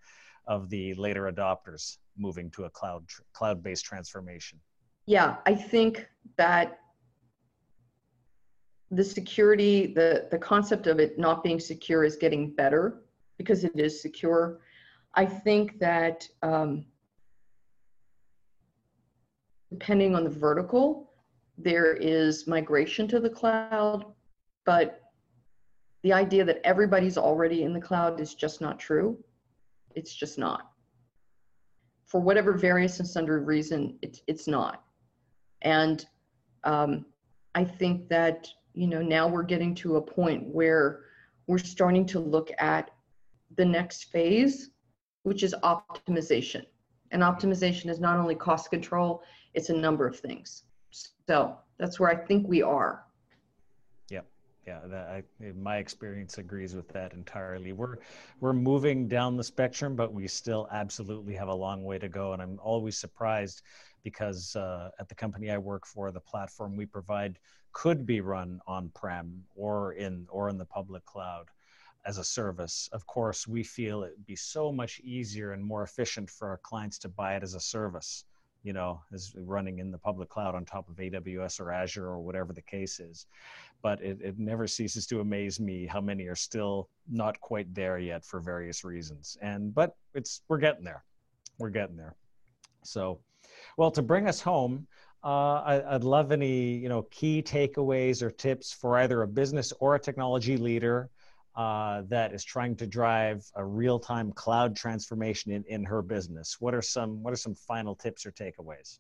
of 0.47 0.69
the 0.69 0.93
later 0.95 1.33
adopters 1.33 1.99
moving 2.16 2.50
to 2.53 2.64
a 2.64 2.70
cloud, 2.70 3.07
tr- 3.09 3.22
cloud-based 3.33 3.85
transformation? 3.85 4.61
Yeah, 5.07 5.37
I 5.46 5.55
think 5.55 6.09
that 6.37 6.79
the 8.90 9.05
security, 9.05 9.87
the, 9.87 10.29
the 10.31 10.38
concept 10.38 10.87
of 10.87 10.98
it 10.98 11.18
not 11.18 11.42
being 11.42 11.61
secure 11.61 12.05
is 12.05 12.16
getting 12.16 12.50
better 12.50 13.03
because 13.38 13.64
it 13.64 13.79
is 13.79 14.00
secure. 14.00 14.61
I 15.14 15.27
think 15.27 15.79
that 15.81 16.29
um, 16.42 16.87
depending 19.70 20.14
on 20.14 20.24
the 20.24 20.31
vertical, 20.31 21.11
there 21.59 21.94
is 21.94 22.46
migration 22.46 23.07
to 23.09 23.20
the 23.20 23.31
cloud, 23.31 24.07
but 24.64 25.00
the 26.03 26.12
idea 26.12 26.44
that 26.44 26.61
everybody's 26.64 27.16
already 27.16 27.62
in 27.62 27.72
the 27.72 27.81
cloud 27.81 28.20
is 28.20 28.35
just 28.35 28.61
not 28.61 28.79
true. 28.79 29.18
It's 29.94 30.14
just 30.14 30.38
not. 30.38 30.74
For 32.14 32.20
whatever 32.20 32.53
various 32.53 33.00
and 33.00 33.09
sundry 33.09 33.40
reason, 33.40 33.98
it's 34.00 34.22
it's 34.29 34.46
not. 34.46 34.85
And 35.62 36.07
um, 36.62 37.07
I 37.57 37.64
think 37.64 38.09
that 38.09 38.46
you 38.72 38.87
know 38.87 39.03
now 39.03 39.27
we're 39.27 39.42
getting 39.42 39.74
to 39.83 39.96
a 39.96 40.00
point 40.00 40.46
where 40.46 41.00
we're 41.48 41.59
starting 41.59 42.07
to 42.07 42.20
look 42.20 42.53
at 42.59 42.92
the 43.57 43.64
next 43.64 44.12
phase, 44.12 44.70
which 45.24 45.42
is 45.42 45.57
optimization. 45.64 46.64
And 47.11 47.20
optimization 47.20 47.90
is 47.90 47.98
not 47.98 48.16
only 48.16 48.37
cost 48.37 48.70
control; 48.70 49.24
it's 49.53 49.70
a 49.70 49.77
number 49.77 50.07
of 50.07 50.16
things. 50.16 50.62
So 51.27 51.59
that's 51.79 51.98
where 51.98 52.11
I 52.11 52.14
think 52.14 52.46
we 52.46 52.62
are. 52.62 53.04
Yeah, 54.66 54.81
that 54.87 55.09
I, 55.09 55.22
my 55.55 55.77
experience 55.77 56.38
agrees 56.38 56.74
with 56.74 56.88
that 56.88 57.12
entirely. 57.12 57.72
We're 57.72 57.98
we're 58.40 58.55
moving 58.55 59.09
down 59.09 59.37
the 59.37 59.44
spectrum, 59.44 59.94
but 59.94 60.14
we 60.14 60.27
still 60.27 60.68
absolutely 60.72 61.35
have 61.35 61.48
a 61.48 61.55
long 61.55 61.85
way 61.85 61.98
to 61.98 62.09
go. 62.09 62.33
And 62.33 62.40
I'm 62.40 62.59
always 62.62 62.96
surprised 62.96 63.61
because 64.03 64.57
uh, 64.57 64.90
at 64.98 65.09
the 65.09 65.14
company 65.14 65.50
I 65.50 65.59
work 65.59 65.87
for, 65.87 66.11
the 66.11 66.20
platform 66.20 66.77
we 66.77 66.87
provide 66.87 67.38
could 67.72 68.07
be 68.07 68.22
run 68.22 68.61
on-prem 68.66 69.42
or 69.55 69.92
in 69.92 70.27
or 70.31 70.48
in 70.48 70.57
the 70.57 70.64
public 70.64 71.05
cloud 71.05 71.46
as 72.07 72.16
a 72.16 72.24
service. 72.24 72.88
Of 72.92 73.07
course, 73.07 73.46
we 73.46 73.62
feel 73.64 74.03
it'd 74.03 74.27
be 74.27 74.37
so 74.37 74.72
much 74.72 75.00
easier 75.00 75.53
and 75.53 75.62
more 75.62 75.83
efficient 75.83 76.31
for 76.31 76.48
our 76.48 76.59
clients 76.59 76.98
to 77.00 77.09
buy 77.09 77.37
it 77.37 77.42
as 77.42 77.55
a 77.55 77.61
service. 77.61 78.24
You 78.64 78.72
know, 78.72 79.00
is 79.12 79.35
running 79.37 79.79
in 79.79 79.92
the 79.92 79.98
public 79.98 80.29
cloud 80.29 80.55
on 80.55 80.64
top 80.64 80.88
of 80.88 80.96
AWS 80.96 81.61
or 81.61 81.70
Azure 81.70 82.07
or 82.07 82.18
whatever 82.18 82.53
the 82.53 82.62
case 82.62 82.98
is. 82.98 83.27
But 83.83 84.03
it, 84.03 84.18
it 84.20 84.38
never 84.38 84.66
ceases 84.66 85.07
to 85.09 85.20
amaze 85.20 85.61
me 85.61 85.87
how 85.87 86.00
many 86.00 86.27
are 86.27 86.35
still 86.35 86.88
not 87.09 87.38
quite 87.40 87.72
there 87.74 87.98
yet 87.98 88.24
for 88.24 88.40
various 88.40 88.83
reasons. 88.83 89.37
And 89.42 89.74
but 89.74 89.94
it's 90.14 90.40
we're 90.48 90.59
getting 90.59 90.85
there. 90.85 91.05
We're 91.59 91.70
getting 91.70 91.96
there. 91.96 92.16
So 92.83 93.20
well 93.77 93.90
to 93.90 94.03
bring 94.03 94.29
us 94.29 94.40
home 94.40 94.87
uh, 95.22 95.62
I, 95.64 95.94
i'd 95.94 96.05
love 96.05 96.33
any 96.33 96.77
you 96.77 96.88
know 96.88 97.03
key 97.11 97.42
takeaways 97.42 98.22
or 98.22 98.31
tips 98.31 98.72
for 98.72 98.98
either 98.98 99.22
a 99.22 99.29
business 99.29 99.72
or 99.81 99.94
a 99.94 99.98
technology 100.00 100.57
leader 100.57 101.11
uh, 101.57 102.03
that 102.09 102.35
is 102.35 102.45
trying 102.45 102.75
to 102.75 102.87
drive 102.87 103.45
a 103.55 103.64
real-time 103.64 104.33
cloud 104.33 104.75
transformation 104.75 105.53
in, 105.53 105.64
in 105.69 105.85
her 105.85 106.03
business 106.03 106.57
what 106.61 106.75
are 106.75 106.83
some 106.83 107.23
what 107.23 107.33
are 107.33 107.37
some 107.37 107.55
final 107.55 107.95
tips 107.95 108.27
or 108.27 108.33
takeaways 108.33 108.99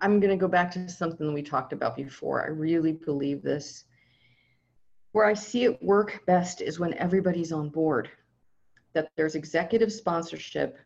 I'm 0.00 0.20
going 0.20 0.30
to 0.30 0.36
go 0.40 0.48
back 0.48 0.70
to 0.72 0.88
something 0.88 1.32
we 1.32 1.42
talked 1.42 1.72
about 1.72 1.96
before. 1.96 2.44
I 2.44 2.48
really 2.48 2.92
believe 2.92 3.42
this. 3.42 3.84
Where 5.12 5.26
I 5.26 5.34
see 5.34 5.64
it 5.64 5.82
work 5.82 6.22
best 6.26 6.60
is 6.60 6.78
when 6.78 6.94
everybody's 6.94 7.52
on 7.52 7.68
board. 7.70 8.10
that 8.94 9.10
there's 9.16 9.34
executive 9.34 9.92
sponsorship 9.92 10.78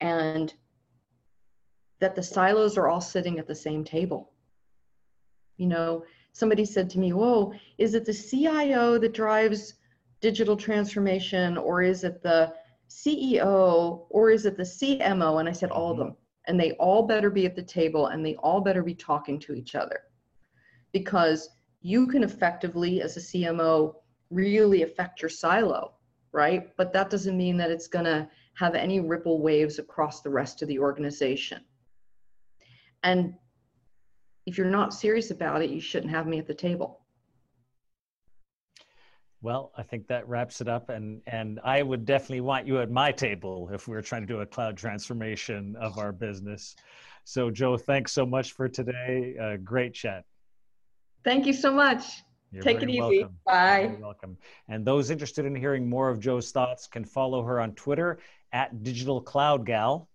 and 0.00 0.54
that 2.00 2.14
the 2.16 2.22
silos 2.22 2.78
are 2.78 2.88
all 2.88 3.00
sitting 3.00 3.38
at 3.38 3.46
the 3.46 3.54
same 3.54 3.84
table. 3.84 4.32
You 5.58 5.66
know, 5.66 6.04
somebody 6.32 6.64
said 6.64 6.88
to 6.90 6.98
me, 6.98 7.12
Whoa, 7.12 7.52
is 7.78 7.94
it 7.94 8.04
the 8.04 8.14
CIO 8.14 8.98
that 8.98 9.12
drives 9.12 9.74
digital 10.22 10.56
transformation, 10.56 11.58
or 11.58 11.82
is 11.82 12.04
it 12.04 12.22
the 12.22 12.54
CEO, 12.88 14.06
or 14.08 14.30
is 14.30 14.46
it 14.46 14.56
the 14.56 14.62
CMO? 14.62 15.40
And 15.40 15.48
I 15.48 15.52
said, 15.52 15.70
All 15.70 15.90
of 15.90 15.98
mm-hmm. 15.98 16.08
them. 16.08 16.16
And 16.46 16.58
they 16.58 16.72
all 16.72 17.06
better 17.06 17.30
be 17.30 17.46
at 17.46 17.54
the 17.54 17.62
table 17.62 18.08
and 18.08 18.24
they 18.26 18.34
all 18.36 18.60
better 18.60 18.82
be 18.82 18.94
talking 18.94 19.38
to 19.40 19.54
each 19.54 19.76
other. 19.76 20.00
Because 20.92 21.50
you 21.82 22.06
can 22.08 22.24
effectively, 22.24 23.00
as 23.00 23.16
a 23.16 23.20
CMO, 23.20 23.94
really 24.30 24.82
affect 24.82 25.22
your 25.22 25.28
silo, 25.28 25.92
right? 26.32 26.76
But 26.76 26.92
that 26.94 27.10
doesn't 27.10 27.36
mean 27.36 27.56
that 27.58 27.70
it's 27.70 27.86
going 27.86 28.06
to 28.06 28.28
have 28.54 28.74
any 28.74 28.98
ripple 28.98 29.40
waves 29.40 29.78
across 29.78 30.20
the 30.20 30.30
rest 30.30 30.62
of 30.62 30.68
the 30.68 30.80
organization. 30.80 31.60
And 33.04 33.34
if 34.46 34.58
you're 34.58 34.66
not 34.66 34.92
serious 34.92 35.30
about 35.30 35.62
it, 35.62 35.70
you 35.70 35.80
shouldn't 35.80 36.12
have 36.12 36.26
me 36.26 36.38
at 36.38 36.46
the 36.48 36.54
table. 36.54 37.01
Well, 39.42 39.72
I 39.76 39.82
think 39.82 40.06
that 40.06 40.28
wraps 40.28 40.60
it 40.60 40.68
up, 40.68 40.88
and 40.88 41.20
and 41.26 41.58
I 41.64 41.82
would 41.82 42.04
definitely 42.04 42.42
want 42.42 42.64
you 42.64 42.80
at 42.80 42.90
my 42.90 43.10
table 43.10 43.68
if 43.72 43.88
we 43.88 43.94
were 43.94 44.02
trying 44.02 44.22
to 44.22 44.26
do 44.26 44.40
a 44.40 44.46
cloud 44.46 44.76
transformation 44.76 45.74
of 45.80 45.98
our 45.98 46.12
business. 46.12 46.76
So, 47.24 47.50
Jo, 47.50 47.76
thanks 47.76 48.12
so 48.12 48.24
much 48.24 48.52
for 48.52 48.68
today. 48.68 49.36
Uh, 49.40 49.56
great 49.56 49.94
chat. 49.94 50.24
Thank 51.24 51.46
you 51.46 51.52
so 51.52 51.72
much. 51.72 52.22
You're 52.52 52.62
Take 52.62 52.82
it 52.82 52.90
easy. 52.90 53.00
Welcome. 53.00 53.38
Bye. 53.44 53.80
You're 53.82 53.98
welcome. 53.98 54.36
And 54.68 54.84
those 54.84 55.10
interested 55.10 55.44
in 55.44 55.54
hearing 55.54 55.88
more 55.88 56.08
of 56.08 56.20
Jo's 56.20 56.52
thoughts 56.52 56.86
can 56.86 57.04
follow 57.04 57.42
her 57.42 57.60
on 57.60 57.74
Twitter 57.74 58.18
at 58.52 58.82
Digital 58.82 59.20
Cloud 59.20 59.66
Gal. 59.66 60.08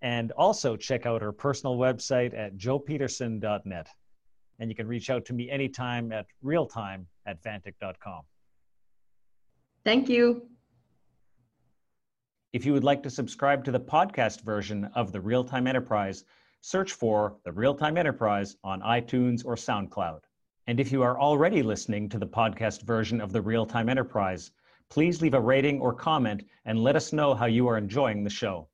And 0.00 0.32
also 0.32 0.76
check 0.76 1.06
out 1.06 1.22
her 1.22 1.32
personal 1.32 1.76
website 1.76 2.36
at 2.36 2.56
jopeterson.net. 2.56 3.88
And 4.58 4.70
you 4.70 4.76
can 4.76 4.86
reach 4.86 5.10
out 5.10 5.24
to 5.26 5.32
me 5.32 5.50
anytime 5.50 6.10
at 6.12 6.26
realtime 6.42 7.04
at 7.26 7.42
vantiq.com. 7.42 8.22
Thank 9.84 10.08
you. 10.08 10.48
If 12.52 12.64
you 12.64 12.72
would 12.72 12.84
like 12.84 13.02
to 13.02 13.10
subscribe 13.10 13.64
to 13.64 13.70
the 13.70 13.80
podcast 13.80 14.42
version 14.42 14.86
of 14.94 15.12
the 15.12 15.20
Real 15.20 15.44
Time 15.44 15.66
Enterprise, 15.66 16.24
search 16.60 16.92
for 16.92 17.36
the 17.44 17.52
Real 17.52 17.74
Time 17.74 17.96
Enterprise 17.96 18.56
on 18.64 18.80
iTunes 18.80 19.44
or 19.44 19.54
SoundCloud. 19.54 20.20
And 20.66 20.80
if 20.80 20.90
you 20.90 21.02
are 21.02 21.20
already 21.20 21.62
listening 21.62 22.08
to 22.08 22.18
the 22.18 22.26
podcast 22.26 22.82
version 22.82 23.20
of 23.20 23.32
the 23.32 23.42
Real 23.42 23.66
Time 23.66 23.88
Enterprise, 23.88 24.50
please 24.90 25.22
leave 25.22 25.34
a 25.34 25.40
rating 25.40 25.80
or 25.80 25.94
comment 25.94 26.42
and 26.64 26.82
let 26.82 26.96
us 26.96 27.12
know 27.12 27.34
how 27.34 27.46
you 27.46 27.68
are 27.68 27.78
enjoying 27.78 28.24
the 28.24 28.30
show. 28.30 28.68